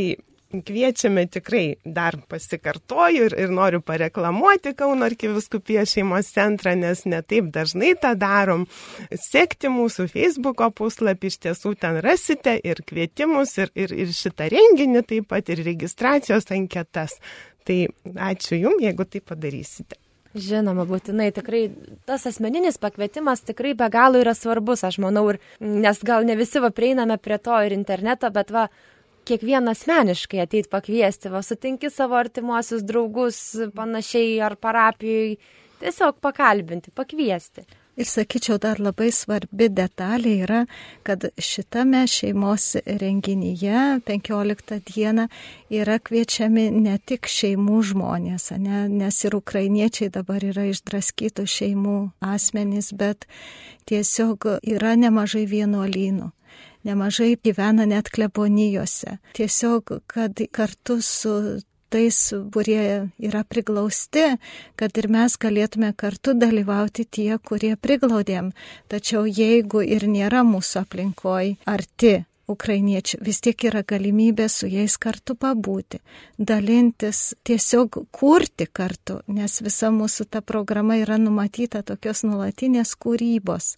kviečiame 0.61 1.25
tikrai, 1.31 1.77
dar 1.85 2.17
pasikartoju 2.29 3.27
ir, 3.29 3.35
ir 3.45 3.53
noriu 3.53 3.81
pareklamuoti 3.81 4.75
Kauno 4.77 5.07
arkiviskupijos 5.07 5.95
šeimos 5.95 6.29
centrą, 6.35 6.75
nes 6.77 7.05
netaip 7.09 7.49
dažnai 7.55 7.93
tą 8.01 8.13
darom. 8.19 8.67
Sekti 9.09 9.71
mūsų 9.73 10.07
Facebook'o 10.13 10.69
puslapį, 10.75 11.33
iš 11.33 11.39
tiesų 11.47 11.73
ten 11.81 11.99
rasite 12.05 12.55
ir 12.61 12.83
kvietimus, 12.85 13.57
ir, 13.63 13.73
ir, 13.73 13.95
ir 14.05 14.13
šitą 14.13 14.51
renginį 14.53 15.05
taip 15.09 15.31
pat, 15.33 15.49
ir 15.49 15.63
registracijos 15.65 16.51
anketas. 16.53 17.17
Tai 17.63 17.85
ačiū 18.29 18.59
Jums, 18.59 18.83
jeigu 18.83 19.07
tai 19.07 19.23
padarysite. 19.23 19.97
Žinoma, 20.33 20.87
būtinai 20.89 21.27
tikrai 21.29 21.67
tas 22.09 22.23
asmeninis 22.25 22.79
pakvietimas 22.81 23.43
tikrai 23.45 23.75
be 23.77 23.85
galo 23.93 24.17
yra 24.17 24.33
svarbus, 24.33 24.81
aš 24.87 24.97
manau, 25.03 25.27
ir, 25.29 25.37
nes 25.61 25.99
gal 26.01 26.25
ne 26.25 26.33
visi 26.39 26.61
va 26.63 26.71
prieiname 26.73 27.19
prie 27.21 27.37
to 27.37 27.59
ir 27.61 27.75
interneto, 27.75 28.31
bet 28.33 28.49
va 28.49 28.65
kiekvieną 29.27 29.73
asmeniškai 29.73 30.41
ateit 30.43 30.69
pakviesti, 30.71 31.31
va 31.33 31.43
sutinki 31.45 31.91
savo 31.93 32.17
artimuosius 32.19 32.83
draugus 32.87 33.39
panašiai 33.75 34.35
ar 34.43 34.57
parapijai, 34.59 35.37
tiesiog 35.83 36.19
pakalbinti, 36.23 36.91
pakviesti. 36.95 37.65
Ir 37.93 38.07
sakyčiau, 38.09 38.55
dar 38.57 38.79
labai 38.81 39.11
svarbi 39.13 39.67
detalė 39.69 40.31
yra, 40.47 40.61
kad 41.05 41.27
šitame 41.37 42.01
šeimos 42.09 42.71
renginyje 42.89 43.83
15 44.07 44.79
dieną 44.87 45.27
yra 45.69 45.99
kviečiami 46.01 46.71
ne 46.73 46.97
tik 46.97 47.29
šeimų 47.29 47.83
žmonės, 47.91 48.49
ne, 48.57 48.87
nes 48.89 49.21
ir 49.29 49.37
ukrainiečiai 49.37 50.09
dabar 50.09 50.41
yra 50.41 50.65
išdraskytų 50.71 51.45
šeimų 51.45 51.97
asmenys, 52.33 52.89
bet 52.97 53.29
tiesiog 53.85 54.55
yra 54.63 54.97
nemažai 54.97 55.45
vienuolynų 55.53 56.33
nemažai 56.87 57.35
gyvena 57.43 57.85
net 57.89 58.09
klebonijose. 58.13 59.17
Tiesiog, 59.37 59.99
kad 60.07 60.41
kartu 60.51 61.01
su 61.01 61.61
tais, 61.93 62.17
kurie 62.53 63.09
yra 63.21 63.43
priglausti, 63.45 64.25
kad 64.79 64.97
ir 64.97 65.09
mes 65.13 65.37
galėtume 65.37 65.91
kartu 65.97 66.33
dalyvauti 66.33 67.05
tie, 67.05 67.37
kurie 67.37 67.75
priglaudėm. 67.77 68.51
Tačiau 68.89 69.27
jeigu 69.29 69.83
ir 69.85 70.07
nėra 70.09 70.41
mūsų 70.47 70.81
aplinkoj 70.81 71.57
arti 71.69 72.23
ukrainiečių, 72.49 73.19
vis 73.23 73.39
tiek 73.43 73.65
yra 73.69 73.83
galimybė 73.87 74.49
su 74.51 74.67
jais 74.67 74.97
kartu 74.99 75.35
pabūti, 75.39 76.01
dalintis, 76.37 77.21
tiesiog 77.47 78.01
kurti 78.11 78.67
kartu, 78.67 79.21
nes 79.27 79.61
visa 79.63 79.91
mūsų 79.93 80.27
ta 80.33 80.41
programa 80.41 80.97
yra 80.99 81.19
numatyta 81.21 81.83
tokios 81.87 82.25
nulatinės 82.27 82.97
kūrybos 82.99 83.75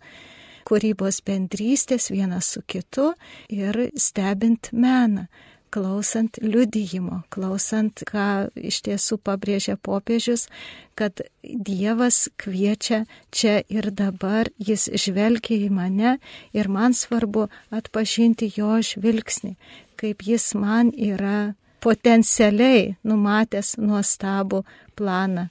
kūrybos 0.65 1.21
bendrystės 1.25 2.09
vienas 2.13 2.53
su 2.55 2.63
kitu 2.65 3.11
ir 3.53 3.89
stebint 3.95 4.71
meną 4.73 5.27
klausant 5.75 6.37
liudijimo, 6.39 7.23
klausant, 7.33 8.03
ką 8.07 8.47
iš 8.55 8.79
tiesų 8.85 9.17
pabrėžia 9.25 9.75
popiežius, 9.75 10.47
kad 10.95 11.19
Dievas 11.43 12.29
kviečia 12.39 13.03
čia 13.35 13.57
ir 13.67 13.89
dabar, 13.91 14.47
jis 14.55 14.87
žvelgia 15.03 15.67
į 15.67 15.69
mane 15.75 16.15
ir 16.55 16.71
man 16.71 16.95
svarbu 16.95 17.49
atpažinti 17.75 18.53
jo 18.55 18.79
žvilgsnį, 18.79 19.55
kaip 19.99 20.23
jis 20.23 20.53
man 20.55 20.93
yra 20.95 21.55
potencialiai 21.83 22.95
numatęs 23.03 23.75
nuostabų 23.81 24.63
planą. 24.95 25.49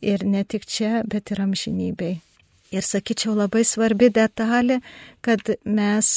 Ir 0.00 0.24
ne 0.24 0.46
tik 0.48 0.64
čia, 0.64 1.02
bet 1.04 1.34
ir 1.34 1.42
amžinybei. 1.42 2.20
Ir 2.70 2.86
sakyčiau 2.86 3.34
labai 3.34 3.64
svarbi 3.66 4.12
detalė, 4.14 4.78
kad 5.26 5.42
mes 5.66 6.10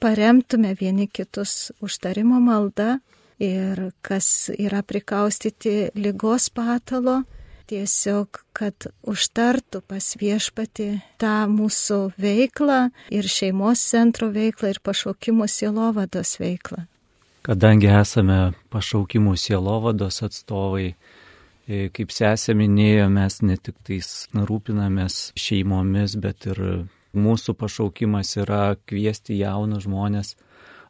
paremtume 0.00 0.72
vieni 0.80 1.04
kitus 1.06 1.70
užtarimo 1.84 2.40
malda 2.40 2.96
ir 3.38 3.90
kas 4.00 4.48
yra 4.56 4.80
prikaustyti 4.82 5.90
lygos 5.94 6.48
patalo, 6.48 7.22
tiesiog, 7.68 8.40
kad 8.56 8.88
užtartų 9.04 9.82
pas 9.84 10.14
viešpati 10.18 10.88
tą 11.20 11.34
mūsų 11.52 11.98
veiklą 12.16 12.86
ir 13.12 13.28
šeimos 13.28 13.82
centro 13.92 14.30
veiklą 14.32 14.72
ir 14.72 14.80
pašaukimų 14.80 15.48
sielovados 15.52 16.38
veiklą. 16.40 16.86
Kadangi 17.44 17.88
esame 17.88 18.52
pašaukimų 18.72 19.36
sielovados 19.40 20.22
atstovai, 20.24 20.94
kaip 21.68 22.12
sesė 22.14 22.54
minėjo, 22.56 23.08
mes 23.12 23.40
ne 23.44 23.56
tik 23.60 23.76
tais 23.84 24.08
rūpinamės 24.32 25.18
šeimomis, 25.38 26.16
bet 26.20 26.48
ir 26.48 26.62
mūsų 27.18 27.54
pašaukimas 27.58 28.36
yra 28.40 28.76
kviesti 28.88 29.38
jaunus 29.40 29.84
žmonės 29.84 30.34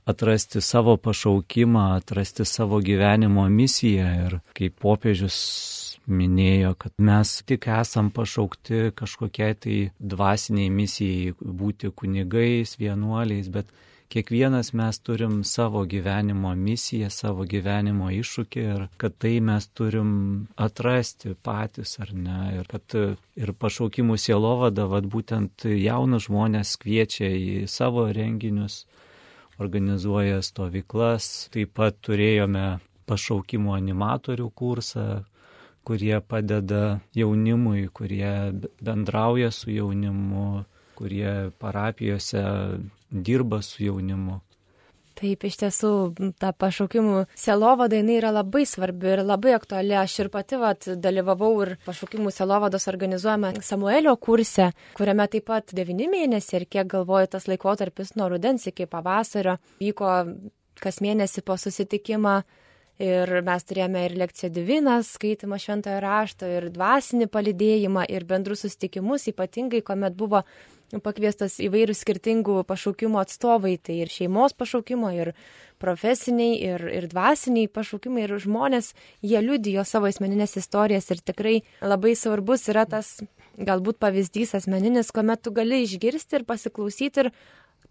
atrasti 0.09 0.61
savo 0.61 0.97
pašaukimą, 0.97 1.97
atrasti 1.99 2.45
savo 2.45 2.81
gyvenimo 2.81 3.45
misiją. 3.53 4.09
Ir 4.27 4.39
kaip 4.57 4.79
popiežius 4.81 5.39
minėjo, 6.09 6.73
kad 6.81 6.95
mes 7.05 7.35
tik 7.49 7.69
esam 7.69 8.09
pašaukti 8.15 8.95
kažkokiai 8.97 9.59
tai 9.61 9.77
dvasiniai 10.01 10.71
misijai 10.73 11.35
būti 11.41 11.93
kunigais, 11.93 12.79
vienuoliais, 12.81 13.51
bet 13.53 13.69
kiekvienas 14.09 14.73
mes 14.73 14.99
turim 15.05 15.45
savo 15.45 15.85
gyvenimo 15.85 16.55
misiją, 16.57 17.11
savo 17.13 17.45
gyvenimo 17.45 18.09
iššūkį 18.15 18.65
ir 18.75 18.87
kad 19.01 19.17
tai 19.21 19.37
mes 19.45 19.69
turim 19.69 20.11
atrasti 20.57 21.35
patys 21.45 21.99
ar 22.01 22.15
ne. 22.17 22.39
Ir 22.59 22.71
kad 22.71 22.97
ir 23.37 23.53
pašaukimų 23.53 24.17
sielovada, 24.21 24.89
vad 24.89 25.09
būtent 25.13 25.69
jaunus 25.69 26.29
žmonės 26.29 26.77
kviečia 26.81 27.29
į 27.29 27.67
savo 27.69 28.09
renginius, 28.09 28.87
organizuoja 29.59 30.41
stovyklas. 30.43 31.49
Taip 31.53 31.75
pat 31.77 31.99
turėjome 32.01 32.79
pašaukimo 33.09 33.75
animatorių 33.77 34.49
kursą, 34.55 35.09
kurie 35.89 36.17
padeda 36.21 37.01
jaunimui, 37.17 37.89
kurie 37.93 38.53
bendrauja 38.85 39.51
su 39.53 39.73
jaunimu, 39.73 40.65
kurie 40.99 41.51
parapijose 41.61 42.45
dirba 43.11 43.63
su 43.63 43.85
jaunimu. 43.85 44.41
Taip, 45.19 45.43
iš 45.49 45.57
tiesų, 45.59 45.91
ta 46.39 46.53
pašaukimų 46.55 47.25
selovada 47.39 47.99
jinai 47.99 48.21
yra 48.21 48.31
labai 48.31 48.63
svarbi 48.71 49.17
ir 49.17 49.25
labai 49.27 49.57
aktuali. 49.57 49.97
Aš 49.99 50.15
ir 50.23 50.29
pati 50.31 50.61
vat, 50.61 50.87
dalyvavau 51.03 51.51
ir 51.65 51.73
pašaukimų 51.89 52.31
selovados 52.35 52.87
organizuojame 52.93 53.57
Samuelio 53.67 54.15
kurse, 54.23 54.71
kuriame 54.95 55.27
taip 55.33 55.49
pat 55.51 55.75
devyni 55.75 56.07
mėnesiai 56.13 56.61
ir 56.61 56.69
kiek 56.71 56.93
galvoju 56.95 57.33
tas 57.35 57.51
laikotarpis 57.51 58.15
nuo 58.15 58.31
rudens 58.31 58.69
iki 58.71 58.87
pavasario 58.87 59.57
vyko 59.83 60.15
kas 60.79 61.03
mėnesį 61.03 61.43
po 61.43 61.59
susitikimą. 61.59 62.39
Ir 62.99 63.31
mes 63.47 63.63
turėjome 63.63 64.01
ir 64.09 64.17
lekciją 64.19 64.49
divinas, 64.51 65.13
skaitimą 65.15 65.55
šventojo 65.63 66.01
rašto, 66.03 66.49
ir 66.51 66.65
dvasinį 66.75 67.29
palidėjimą, 67.31 68.03
ir 68.11 68.27
bendrus 68.27 68.65
susitikimus, 68.65 69.29
ypatingai, 69.31 69.85
kuomet 69.87 70.17
buvo 70.19 70.41
pakviestas 71.05 71.59
įvairių 71.61 71.95
skirtingų 71.97 72.63
pašaukimo 72.69 73.21
atstovai, 73.21 73.77
tai 73.77 74.01
ir 74.05 74.13
šeimos 74.13 74.55
pašaukimo, 74.57 75.11
ir 75.13 75.33
profesiniai, 75.83 76.57
ir, 76.65 76.85
ir 76.91 77.07
dvasiniai 77.13 77.69
pašaukimai, 77.71 78.25
ir 78.25 78.37
žmonės, 78.43 78.95
jie 79.23 79.43
liudijo 79.45 79.85
savo 79.87 80.09
asmeninės 80.11 80.57
istorijas 80.61 81.11
ir 81.13 81.23
tikrai 81.23 81.57
labai 81.85 82.17
svarbus 82.19 82.67
yra 82.73 82.87
tas 82.89 83.19
galbūt 83.59 84.01
pavyzdys 84.03 84.57
asmeninis, 84.59 85.13
kuomet 85.15 85.43
tu 85.45 85.53
gali 85.55 85.83
išgirsti 85.85 86.41
ir 86.41 86.47
pasiklausyti 86.49 87.27
ir 87.27 87.33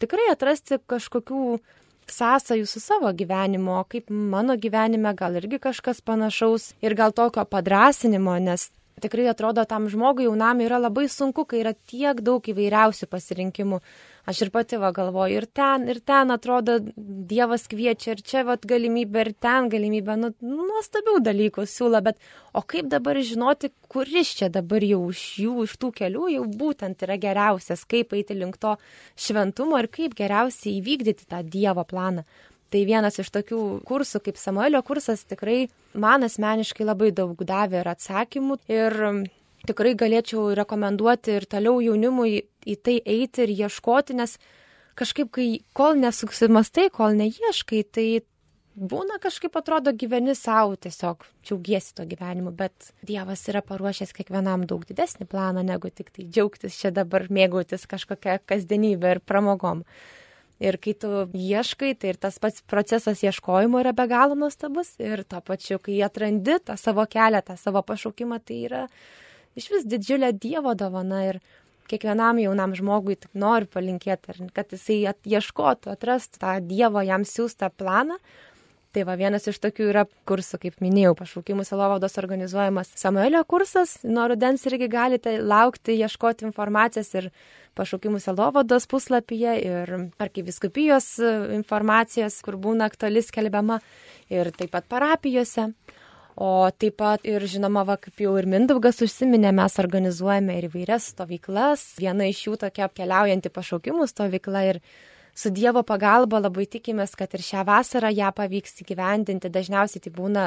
tikrai 0.02 0.32
atrasti 0.34 0.80
kažkokių 0.90 1.60
sąsajų 2.08 2.66
su 2.68 2.80
savo 2.80 3.12
gyvenimo, 3.12 3.82
kaip 3.92 4.10
mano 4.10 4.56
gyvenime, 4.56 5.12
gal 5.16 5.36
irgi 5.40 5.60
kažkas 5.60 6.00
panašaus 6.02 6.72
ir 6.82 6.96
gal 6.96 7.12
tokio 7.12 7.44
padrasinimo, 7.46 8.38
nes 8.40 8.70
tikrai 9.02 9.28
atrodo 9.32 9.64
tam 9.70 9.88
žmogui 9.92 10.26
jaunam 10.28 10.62
yra 10.66 10.80
labai 10.82 11.08
sunku, 11.12 11.46
kai 11.50 11.62
yra 11.64 11.74
tiek 11.74 12.22
daug 12.26 12.46
įvairiausių 12.52 13.10
pasirinkimų. 13.12 13.80
Aš 14.28 14.42
ir 14.44 14.50
pati 14.52 14.76
va 14.82 14.90
galvoju, 14.92 15.38
ir 15.40 15.46
ten, 15.56 15.86
ir 15.88 16.02
ten 16.04 16.34
atrodo 16.34 16.74
Dievas 17.30 17.64
kviečia, 17.72 18.18
ir 18.18 18.24
čia 18.28 18.42
vat 18.48 18.66
galimybė, 18.68 19.22
ir 19.24 19.32
ten 19.40 19.70
galimybė, 19.72 20.18
nu, 20.20 20.34
nuostabių 20.42 21.22
dalykų 21.24 21.64
siūlo, 21.64 22.02
bet 22.04 22.20
o 22.52 22.66
kaip 22.68 22.90
dabar 22.92 23.16
žinoti, 23.24 23.72
kuris 23.88 24.34
čia 24.42 24.52
dabar 24.52 24.84
jau 24.84 25.00
iš 25.14 25.24
jų, 25.46 25.56
iš 25.70 25.78
tų 25.80 25.94
kelių 26.02 26.34
jau 26.34 26.44
būtent 26.60 27.08
yra 27.08 27.16
geriausias, 27.24 27.86
kaip 27.88 28.12
eiti 28.18 28.36
link 28.36 28.60
to 28.60 28.76
šventumo 29.16 29.80
ir 29.80 29.88
kaip 29.94 30.18
geriausiai 30.20 30.82
įvykdyti 30.82 31.30
tą 31.32 31.40
Dievo 31.48 31.88
planą. 31.88 32.28
Tai 32.68 32.84
vienas 32.84 33.20
iš 33.22 33.30
tokių 33.32 33.62
kursų 33.88 34.20
kaip 34.26 34.40
Samuelio 34.40 34.82
kursas 34.84 35.24
tikrai 35.24 35.70
man 35.96 36.26
asmeniškai 36.28 36.88
labai 36.88 37.14
daug 37.16 37.40
davė 37.48 37.82
ir 37.82 37.92
atsakymų 37.94 38.60
ir 38.68 38.98
tikrai 39.68 39.94
galėčiau 40.00 40.52
rekomenduoti 40.58 41.38
ir 41.40 41.48
toliau 41.50 41.80
jaunimui 41.84 42.42
į 42.68 42.76
tai 42.84 42.98
eiti 43.06 43.46
ir 43.46 43.54
ieškoti, 43.66 44.18
nes 44.20 44.38
kažkaip, 44.98 45.30
kai 45.34 45.48
kol 45.78 46.00
nesuksimastai, 46.02 46.90
kol 46.94 47.16
neieškai, 47.18 47.84
tai 47.94 48.08
būna 48.78 49.18
kažkaip 49.22 49.56
atrodo 49.58 49.94
gyveni 49.98 50.36
savo, 50.38 50.76
tiesiog 50.78 51.26
džiaugiesi 51.46 51.96
to 51.98 52.06
gyvenimu, 52.10 52.54
bet 52.56 52.92
Dievas 53.08 53.44
yra 53.50 53.64
paruošęs 53.66 54.14
kiekvienam 54.18 54.68
daug 54.70 54.86
didesnį 54.88 55.28
planą, 55.32 55.64
negu 55.66 55.90
tik 55.90 56.12
tai 56.14 56.28
džiaugtis 56.28 56.78
čia 56.78 56.94
dabar 56.94 57.28
mėgautis 57.34 57.88
kažkokią 57.90 58.40
kasdienybę 58.46 59.16
ir 59.16 59.24
pramogom. 59.24 59.84
Ir 60.64 60.80
kai 60.82 60.96
tu 60.98 61.10
ieškai, 61.38 61.92
tai 62.02 62.16
ir 62.16 62.18
tas 62.18 62.40
pats 62.42 62.64
procesas 62.66 63.22
ieškojimo 63.22 63.78
yra 63.84 63.94
be 63.94 64.08
galo 64.10 64.34
nuostabus 64.34 64.96
ir 64.98 65.22
to 65.30 65.38
pačiu, 65.46 65.78
kai 65.78 66.00
atrandi 66.06 66.58
tą 66.66 66.74
savo 66.82 67.06
kelią, 67.06 67.44
tą 67.46 67.58
savo 67.62 67.84
pašaukimą, 67.86 68.40
tai 68.42 68.64
yra 68.66 68.88
iš 69.58 69.70
vis 69.74 69.86
didžiulė 69.86 70.32
Dievo 70.34 70.74
dovana 70.78 71.22
ir 71.28 71.40
kiekvienam 71.92 72.42
jaunam 72.42 72.74
žmogui 72.78 73.20
tik 73.22 73.38
noriu 73.38 73.70
palinkėti, 73.72 74.50
kad 74.56 74.74
jisai 74.74 75.14
ieškotų, 75.30 75.94
atrastų 75.94 76.42
tą 76.42 76.58
Dievo 76.66 77.06
jam 77.06 77.26
siūstą 77.28 77.70
planą. 77.78 78.18
Tai 78.98 79.04
va 79.06 79.14
vienas 79.14 79.44
iš 79.46 79.60
tokių 79.62 79.92
yra 79.92 80.02
kursų, 80.26 80.58
kaip 80.64 80.80
minėjau, 80.82 81.12
pašaukimų 81.20 81.62
Selovados 81.68 82.18
organizuojamas 82.18 82.96
Samuelio 82.98 83.44
kursas. 83.46 83.92
Nuo 84.02 84.24
rudens 84.32 84.64
irgi 84.66 84.88
galite 84.90 85.36
laukti, 85.38 85.94
ieškoti 86.02 86.48
informacijos 86.48 87.12
ir 87.14 87.28
pašaukimų 87.78 88.18
Selovados 88.24 88.88
puslapyje 88.90 89.52
ir 89.62 89.92
arkiviskupijos 90.18 91.12
informacijos, 91.60 92.40
kur 92.42 92.58
būna 92.58 92.88
aktualis 92.90 93.30
kelbiama 93.36 93.78
ir 94.34 94.50
taip 94.58 94.74
pat 94.74 94.88
parapijose. 94.90 95.68
O 96.34 96.50
taip 96.74 96.98
pat 96.98 97.28
ir 97.30 97.46
žinoma, 97.46 97.84
va, 97.86 98.00
kaip 98.02 98.26
jau 98.26 98.34
ir 98.42 98.50
Mindaugas 98.50 99.04
užsiminė, 99.06 99.52
mes 99.62 99.78
organizuojame 99.84 100.58
ir 100.58 100.72
įvairias 100.72 101.12
stovyklas. 101.14 101.86
Viena 102.02 102.26
iš 102.34 102.48
jų 102.48 102.58
tokia 102.66 102.90
keliaujanti 102.98 103.54
pašaukimų 103.54 104.10
stovykla 104.10 104.66
ir 104.72 104.82
su 105.38 105.52
Dievo 105.54 105.84
pagalba 105.86 106.42
labai 106.42 106.66
tikimės, 106.66 107.14
kad 107.18 107.36
ir 107.38 107.46
šią 107.46 107.64
vasarą 107.68 108.10
ją 108.10 108.34
pavyks 108.34 108.82
įgyvendinti. 108.82 109.54
Dažniausiai 109.54 110.02
tai 110.02 110.14
būna 110.16 110.46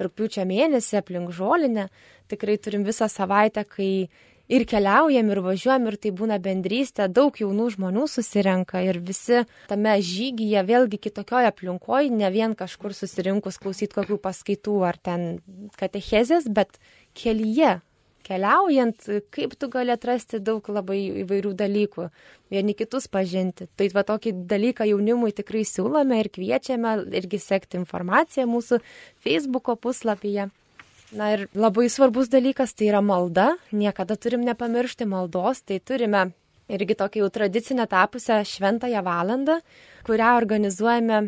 rūpiučio 0.00 0.46
mėnesį 0.48 1.02
aplink 1.02 1.34
žolinę. 1.36 1.88
Tikrai 2.32 2.56
turim 2.56 2.86
visą 2.88 3.10
savaitę, 3.12 3.66
kai 3.68 4.08
ir 4.52 4.64
keliaujam, 4.68 5.30
ir 5.32 5.40
važiuojam, 5.44 5.86
ir 5.90 5.98
tai 6.00 6.12
būna 6.16 6.38
bendrystė, 6.42 7.08
daug 7.12 7.36
jaunų 7.38 7.68
žmonių 7.76 8.08
susirenka 8.10 8.82
ir 8.84 8.98
visi 9.04 9.44
tame 9.70 9.94
žygyje 10.00 10.64
vėlgi 10.68 11.00
kitokioje 11.06 11.52
aplinkoje, 11.52 12.10
ne 12.10 12.32
vien 12.34 12.56
kažkur 12.58 12.96
susirinkus 12.96 13.60
klausyti 13.62 13.96
kokių 13.96 14.18
paskaitų 14.22 14.76
ar 14.88 14.98
ten 14.98 15.26
katechezės, 15.80 16.48
bet 16.48 16.80
kelyje. 17.18 17.80
Keliaujant, 18.22 19.08
kaip 19.34 19.56
tu 19.58 19.68
gali 19.72 19.90
atrasti 19.90 20.38
daug 20.38 20.66
labai 20.70 21.00
įvairių 21.24 21.52
dalykų, 21.58 22.08
vieni 22.54 22.74
kitus 22.78 23.08
pažinti. 23.10 23.66
Tai 23.76 23.88
va 23.96 24.04
tokį 24.06 24.34
dalyką 24.50 24.86
jaunimui 24.86 25.32
tikrai 25.34 25.64
siūlome 25.66 26.20
ir 26.20 26.30
kviečiame 26.30 26.96
irgi 27.18 27.40
sekti 27.42 27.80
informaciją 27.80 28.46
mūsų 28.46 28.78
Facebook'o 29.24 29.74
puslapyje. 29.74 30.50
Na 31.12 31.32
ir 31.34 31.48
labai 31.52 31.90
svarbus 31.92 32.30
dalykas 32.32 32.72
tai 32.72 32.88
yra 32.88 33.02
malda. 33.04 33.50
Niekada 33.74 34.16
turim 34.16 34.46
nepamiršti 34.46 35.04
maldos. 35.04 35.60
Tai 35.68 35.76
turime 35.84 36.30
irgi 36.72 36.96
tokia 36.96 37.20
jau 37.24 37.28
tradicinę 37.34 37.84
tapusią 37.90 38.38
šventąją 38.48 39.02
valandą, 39.04 39.58
kurią 40.06 40.30
organizuojame 40.38 41.18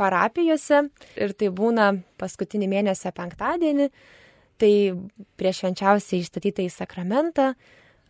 parapijose. 0.00 0.88
Ir 1.20 1.36
tai 1.38 1.52
būna 1.54 1.92
paskutinį 2.18 2.70
mėnesio 2.74 3.12
penktadienį. 3.14 3.90
Tai 4.60 4.72
prieš 5.40 5.62
švenčiausiai 5.62 6.20
išstatytą 6.20 6.66
į 6.66 6.72
sakramentą 6.74 7.54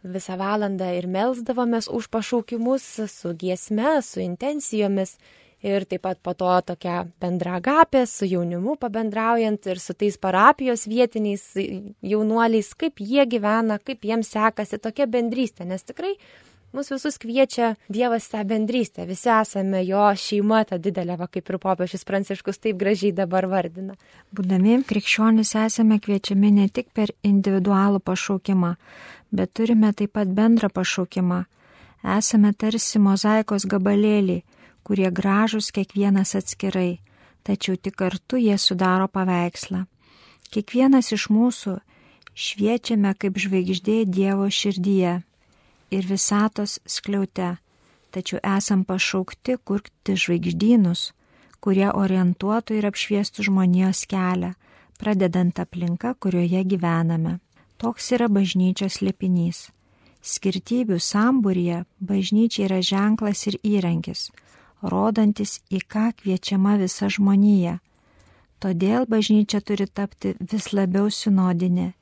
visą 0.03 0.39
valandą 0.41 0.89
ir 0.97 1.07
melsdavomės 1.07 1.91
už 1.93 2.09
pašaukimus 2.11 2.87
su 3.13 3.35
giesme, 3.39 4.01
su 4.03 4.23
intencijomis 4.25 5.19
ir 5.63 5.85
taip 5.85 6.03
pat 6.07 6.21
po 6.25 6.33
to 6.35 6.51
tokia 6.73 7.05
bendra 7.21 7.59
agapė 7.61 8.07
su 8.09 8.29
jaunimu 8.29 8.79
pabendraujant 8.81 9.67
ir 9.69 9.81
su 9.81 9.95
tais 9.95 10.17
parapijos 10.17 10.87
vietiniais 10.89 11.45
jaunuoliais, 11.57 12.73
kaip 12.81 13.03
jie 13.05 13.27
gyvena, 13.29 13.79
kaip 13.85 14.05
jiems 14.05 14.33
sekasi 14.33 14.81
tokia 14.81 15.07
bendrystė, 15.07 15.69
nes 15.69 15.85
tikrai 15.85 16.15
Mūsų 16.71 17.01
visus 17.01 17.17
kviečia 17.19 17.73
Dievas 17.91 18.29
tą 18.31 18.45
bendrystę, 18.47 19.03
visi 19.03 19.27
esame 19.35 19.81
jo 19.83 20.05
šeima, 20.15 20.61
ta 20.69 20.77
didelė, 20.79 21.17
va 21.19 21.27
kaip 21.27 21.49
ir 21.51 21.57
popiežius 21.59 22.05
Pranciškus 22.07 22.61
taip 22.63 22.77
gražiai 22.79 23.11
dabar 23.11 23.49
vardina. 23.51 23.97
Būdami 24.31 24.77
krikščionys 24.87 25.57
esame 25.59 25.99
kviečiami 25.99 26.53
ne 26.55 26.69
tik 26.71 26.93
per 26.95 27.11
individualų 27.27 27.99
pašaukimą, 28.07 28.77
bet 29.35 29.51
turime 29.59 29.91
taip 29.99 30.15
pat 30.15 30.31
bendrą 30.31 30.71
pašaukimą. 30.71 31.41
Esame 32.17 32.53
tarsi 32.55 33.03
mozaikos 33.03 33.67
gabalėliai, 33.67 34.45
kurie 34.87 35.11
gražus 35.11 35.73
kiekvienas 35.75 36.37
atskirai, 36.39 37.01
tačiau 37.43 37.75
tik 37.75 37.97
kartu 37.99 38.39
jie 38.39 38.55
sudaro 38.59 39.09
paveikslą. 39.11 39.89
Kiekvienas 40.55 41.11
iš 41.19 41.27
mūsų 41.35 41.81
šviečiame 42.31 43.17
kaip 43.19 43.43
žvaigždė 43.43 44.05
Dievo 44.07 44.47
širdyje 44.47 45.17
ir 45.91 46.07
visatos 46.07 46.79
skliaute, 46.87 47.57
tačiau 48.11 48.41
esam 48.57 48.85
pašaukti 48.85 49.57
kurti 49.65 50.17
žvaigždynus, 50.17 51.11
kurie 51.61 51.91
orientuotų 51.93 52.79
ir 52.81 52.89
apšviestų 52.91 53.47
žmonijos 53.51 54.07
kelią, 54.11 54.55
pradedant 55.01 55.61
aplinką, 55.61 56.15
kurioje 56.21 56.65
gyvename. 56.65 57.39
Toks 57.81 58.13
yra 58.17 58.29
bažnyčios 58.29 59.01
lipinys. 59.01 59.69
Skirtybių 60.21 60.99
sambūrėje 61.01 61.85
bažnyčia 62.05 62.67
yra 62.67 62.81
ženklas 62.85 63.47
ir 63.49 63.57
įrankis, 63.65 64.29
rodantis, 64.83 65.61
į 65.73 65.81
ką 65.89 66.11
kviečiama 66.19 66.77
visa 66.81 67.09
žmonija. 67.09 67.79
Todėl 68.61 69.07
bažnyčia 69.09 69.63
turi 69.65 69.87
tapti 69.89 70.35
vis 70.41 70.75
labiau 70.77 71.09
sinodinė, 71.09 71.95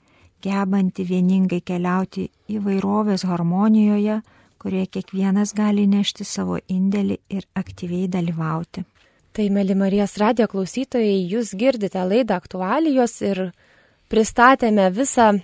gebanti 0.43 1.05
vieningai 1.09 1.61
keliauti 1.65 2.29
įvairovės 2.51 3.25
harmonijoje, 3.29 4.21
kurioje 4.59 4.91
kiekvienas 4.99 5.55
gali 5.55 5.87
nešti 5.87 6.27
savo 6.27 6.59
indėlį 6.69 7.19
ir 7.31 7.47
aktyviai 7.59 8.09
dalyvauti. 8.11 8.85
Tai, 9.33 9.45
mėly 9.55 9.77
Marijos 9.79 10.17
radio 10.19 10.49
klausytojai, 10.51 11.21
jūs 11.31 11.53
girdite 11.59 12.03
laidą 12.03 12.39
aktualijos 12.41 13.21
ir 13.23 13.43
pristatėme 14.11 14.89
visą 14.95 15.37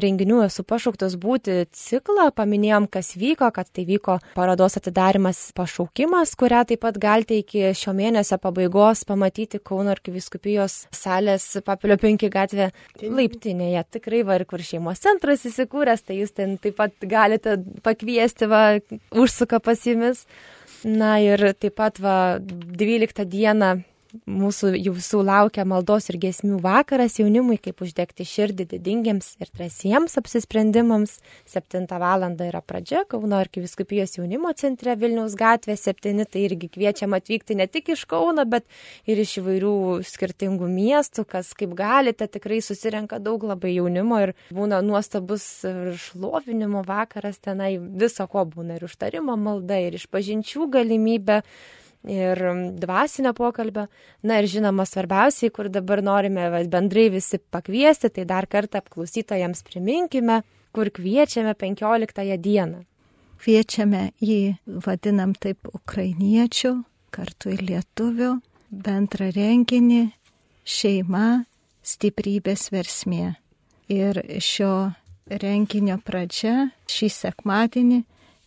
renginių 0.00 0.42
esu 0.46 0.64
pašauktas 0.64 1.16
būti 1.20 1.66
ciklą, 1.76 2.30
paminėjom, 2.36 2.88
kas 2.92 3.12
vyko, 3.18 3.50
kad 3.54 3.68
tai 3.74 3.84
vyko 3.88 4.18
parodos 4.36 4.78
atidarimas 4.80 5.40
pašaukimas, 5.56 6.34
kurią 6.38 6.62
taip 6.70 6.82
pat 6.84 6.98
galite 7.02 7.38
iki 7.40 7.72
šio 7.76 7.94
mėnesio 7.96 8.38
pabaigos 8.42 9.04
pamatyti 9.08 9.60
Kauno 9.62 9.92
arkiviskupijos 9.92 10.86
salės 10.96 11.48
Papilio 11.66 11.98
5 12.00 12.28
gatvė 12.32 12.70
laiptinėje. 13.02 13.84
Tikrai 13.98 14.22
va 14.28 14.40
ir 14.40 14.46
kur 14.48 14.64
šeimos 14.64 15.02
centras 15.04 15.46
įsikūręs, 15.48 16.06
tai 16.06 16.22
jūs 16.22 16.34
ten 16.36 16.56
taip 16.62 16.78
pat 16.80 16.96
galite 17.02 17.58
pakviesti, 17.84 18.48
va, 18.50 18.64
užsuka 19.12 19.60
pas 19.62 19.86
jumis. 19.86 20.26
Na 20.82 21.14
ir 21.22 21.52
taip 21.62 21.76
pat 21.78 22.00
va 22.02 22.16
12 22.42 23.28
dieną 23.30 23.76
mūsų 24.28 24.72
jūsų 24.76 25.22
laukia 25.24 25.64
maldos 25.68 26.08
ir 26.10 26.18
gesmių 26.22 26.58
vakaras 26.62 27.18
jaunimui, 27.20 27.56
kaip 27.62 27.80
uždegti 27.84 28.26
širdį 28.28 28.66
didingiams 28.74 29.32
ir 29.40 29.50
drąsiems 29.54 30.18
apsisprendimams. 30.20 31.18
7 31.48 31.86
val. 32.00 32.26
yra 32.46 32.60
pradžia 32.60 33.04
Kauno 33.08 33.38
arkiviskupijos 33.40 34.16
jaunimo 34.18 34.52
centre 34.58 34.94
Vilniaus 34.96 35.34
gatvė 35.38 35.76
7, 35.80 36.24
tai 36.28 36.44
irgi 36.46 36.68
kviečiam 36.72 37.16
atvykti 37.16 37.56
ne 37.58 37.66
tik 37.66 37.92
iš 37.96 38.04
Kauno, 38.10 38.44
bet 38.44 38.66
ir 39.06 39.18
iš 39.18 39.38
įvairių 39.42 39.74
skirtingų 40.06 40.68
miestų, 40.68 41.26
kas 41.28 41.52
kaip 41.58 41.74
galite, 41.78 42.28
tikrai 42.28 42.60
susirenka 42.62 43.18
daug 43.18 43.44
labai 43.48 43.76
jaunimo 43.76 44.20
ir 44.22 44.34
būna 44.52 44.82
nuostabus 44.84 45.64
šlovinimo 46.06 46.84
vakaras 46.86 47.40
tenai, 47.42 47.76
viso 47.78 48.26
ko 48.28 48.44
būna 48.48 48.78
ir 48.78 48.88
užtarimo 48.88 49.36
malda, 49.36 49.80
ir 49.80 49.96
išpažinčių 49.98 50.68
galimybė 50.72 51.42
ir 52.08 52.38
dvasinio 52.78 53.32
pokalbio. 53.36 53.86
Na 54.22 54.40
ir 54.40 54.48
žinoma, 54.50 54.86
svarbiausiai, 54.88 55.52
kur 55.54 55.68
dabar 55.72 56.02
norime 56.02 56.48
bendrai 56.70 57.08
visi 57.12 57.38
pakviesti, 57.38 58.10
tai 58.10 58.24
dar 58.28 58.48
kartą 58.50 58.82
apklausytojams 58.82 59.62
priminkime, 59.66 60.42
kur 60.72 60.90
kviečiame 60.90 61.54
15 61.58 62.38
dieną. 62.42 62.82
Kviečiame 63.42 64.12
į, 64.22 64.56
vadinam 64.86 65.34
taip, 65.34 65.66
ukrainiečių, 65.74 66.76
kartu 67.10 67.50
ir 67.52 67.64
lietuvių, 67.66 68.36
bendrą 68.70 69.32
renginį 69.34 70.04
šeima 70.64 71.44
stiprybės 71.82 72.70
versmė. 72.72 73.34
Ir 73.90 74.22
šio 74.40 74.92
renginio 75.26 75.98
pradžia 76.06 76.70
šį 76.90 77.08
sekmadienį 77.12 78.02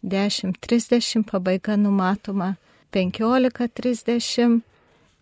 10.30 0.06 1.26
pabaiga 1.28 1.76
numatoma 1.78 2.56
15.30 2.95 4.61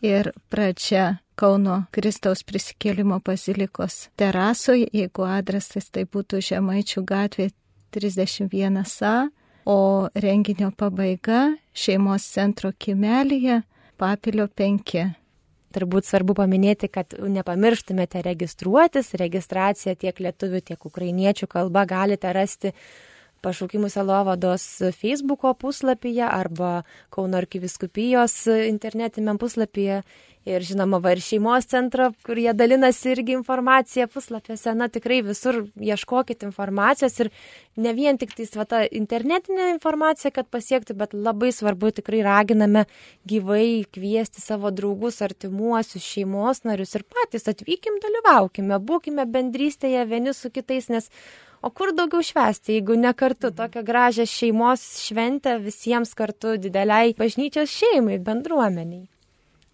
ir 0.05 0.29
pradžia 0.53 1.17
Kauno 1.33 1.79
Kristaus 1.89 2.43
prisikėlimo 2.45 3.17
bazilikos 3.25 4.11
terasoje, 4.19 4.85
jeigu 4.93 5.25
adresas 5.25 5.87
tai 5.89 6.03
būtų 6.05 6.37
Žemaičių 6.45 7.01
gatvė 7.09 7.47
31A, 7.95 9.13
o 9.65 9.77
renginio 10.13 10.69
pabaiga 10.77 11.55
šeimos 11.73 12.27
centro 12.35 12.69
kimelėje 12.77 13.63
papilio 13.97 14.45
5. 14.45 14.93
Turbūt 15.73 16.05
svarbu 16.05 16.35
paminėti, 16.37 16.91
kad 16.93 17.15
nepamirštumėte 17.17 18.21
registruotis. 18.21 19.15
Registraciją 19.17 19.95
tiek 19.97 20.21
lietuvių, 20.21 20.61
tiek 20.61 20.85
ukrainiečių 20.85 21.49
kalba 21.49 21.87
galite 21.89 22.29
rasti 22.37 22.75
pašaukimų 23.43 23.91
selovados 23.91 24.65
Facebook'o 24.99 25.53
puslapyje 25.59 26.25
arba 26.27 26.83
Kauno 27.13 27.41
arkiviskupijos 27.43 28.45
internetiniam 28.69 29.41
puslapyje. 29.41 30.03
Ir 30.43 30.59
žinoma, 30.67 30.97
va 30.99 31.13
ir 31.15 31.21
šeimos 31.23 31.69
centro, 31.71 32.09
kur 32.27 32.35
jie 32.35 32.51
dalinasi 32.51 33.13
irgi 33.13 33.31
informacija 33.31 34.09
puslapiuose. 34.11 34.73
Na 34.75 34.89
tikrai 34.91 35.21
visur 35.23 35.61
ieškokit 35.79 36.43
informacijos 36.43 37.15
ir 37.23 37.29
ne 37.79 37.93
vien 37.95 38.19
tik 38.19 38.33
tais 38.35 38.51
va, 38.59 38.65
ta 38.67 38.81
internetinė 38.83 39.69
informacija, 39.71 40.33
kad 40.35 40.49
pasiektų, 40.51 40.97
bet 40.99 41.15
labai 41.15 41.53
svarbu 41.55 41.93
tikrai 42.01 42.19
raginame 42.27 42.83
gyvai 43.23 43.85
kviesti 43.95 44.43
savo 44.43 44.73
draugus, 44.75 45.21
artimuosius, 45.23 46.03
šeimos 46.03 46.65
narius 46.67 46.91
ir 46.99 47.07
patys 47.07 47.47
atvykim, 47.47 48.03
dalyvaukime, 48.03 48.83
būkime 48.83 49.23
bendrystėje 49.23 50.03
vieni 50.11 50.35
su 50.35 50.51
kitais, 50.51 50.91
nes 50.91 51.07
O 51.63 51.69
kur 51.71 51.93
daugiau 51.95 52.19
švęsti, 52.19 52.73
jeigu 52.75 52.97
ne 52.99 53.13
kartu 53.15 53.47
tokią 53.55 53.85
gražią 53.87 54.25
šeimos 54.27 54.81
šventę 54.99 55.55
visiems 55.63 56.11
kartu 56.19 56.57
dideliai 56.59 57.13
bažnyčios 57.15 57.71
šeimai, 57.71 58.17
bendruomeniai. 58.19 59.05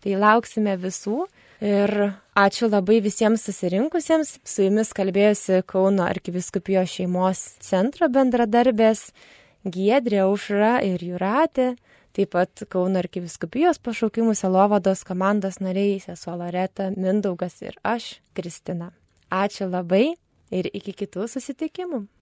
Tai 0.03 0.13
lauksime 0.21 0.75
visų 0.77 1.23
ir 1.65 1.93
ačiū 2.37 2.69
labai 2.69 2.99
visiems 3.01 3.47
susirinkusiems. 3.49 4.35
Su 4.45 4.67
jumis 4.67 4.93
kalbėjosi 4.93 5.63
Kauno 5.65 6.05
arkiviskupijos 6.05 6.93
šeimos 6.93 7.41
centro 7.65 8.05
bendradarbės 8.13 9.09
Giedrė 9.65 10.21
Aušra 10.27 10.77
ir 10.85 11.01
Juratė. 11.03 11.73
Taip 12.13 12.35
pat 12.37 12.67
Kauno 12.69 13.01
arkiviskupijos 13.01 13.81
pašaukimų 13.81 14.37
selovados 14.37 15.01
komandos 15.09 15.57
nariai 15.57 15.97
sesuo 16.05 16.37
Loreta, 16.37 16.91
Mindaugas 16.93 17.63
ir 17.65 17.81
aš, 17.81 18.19
Kristina. 18.37 18.93
Ačiū 19.33 19.65
labai 19.73 20.13
ir 20.51 20.69
iki 20.73 20.93
kitų 21.03 21.27
susitikimų. 21.31 22.05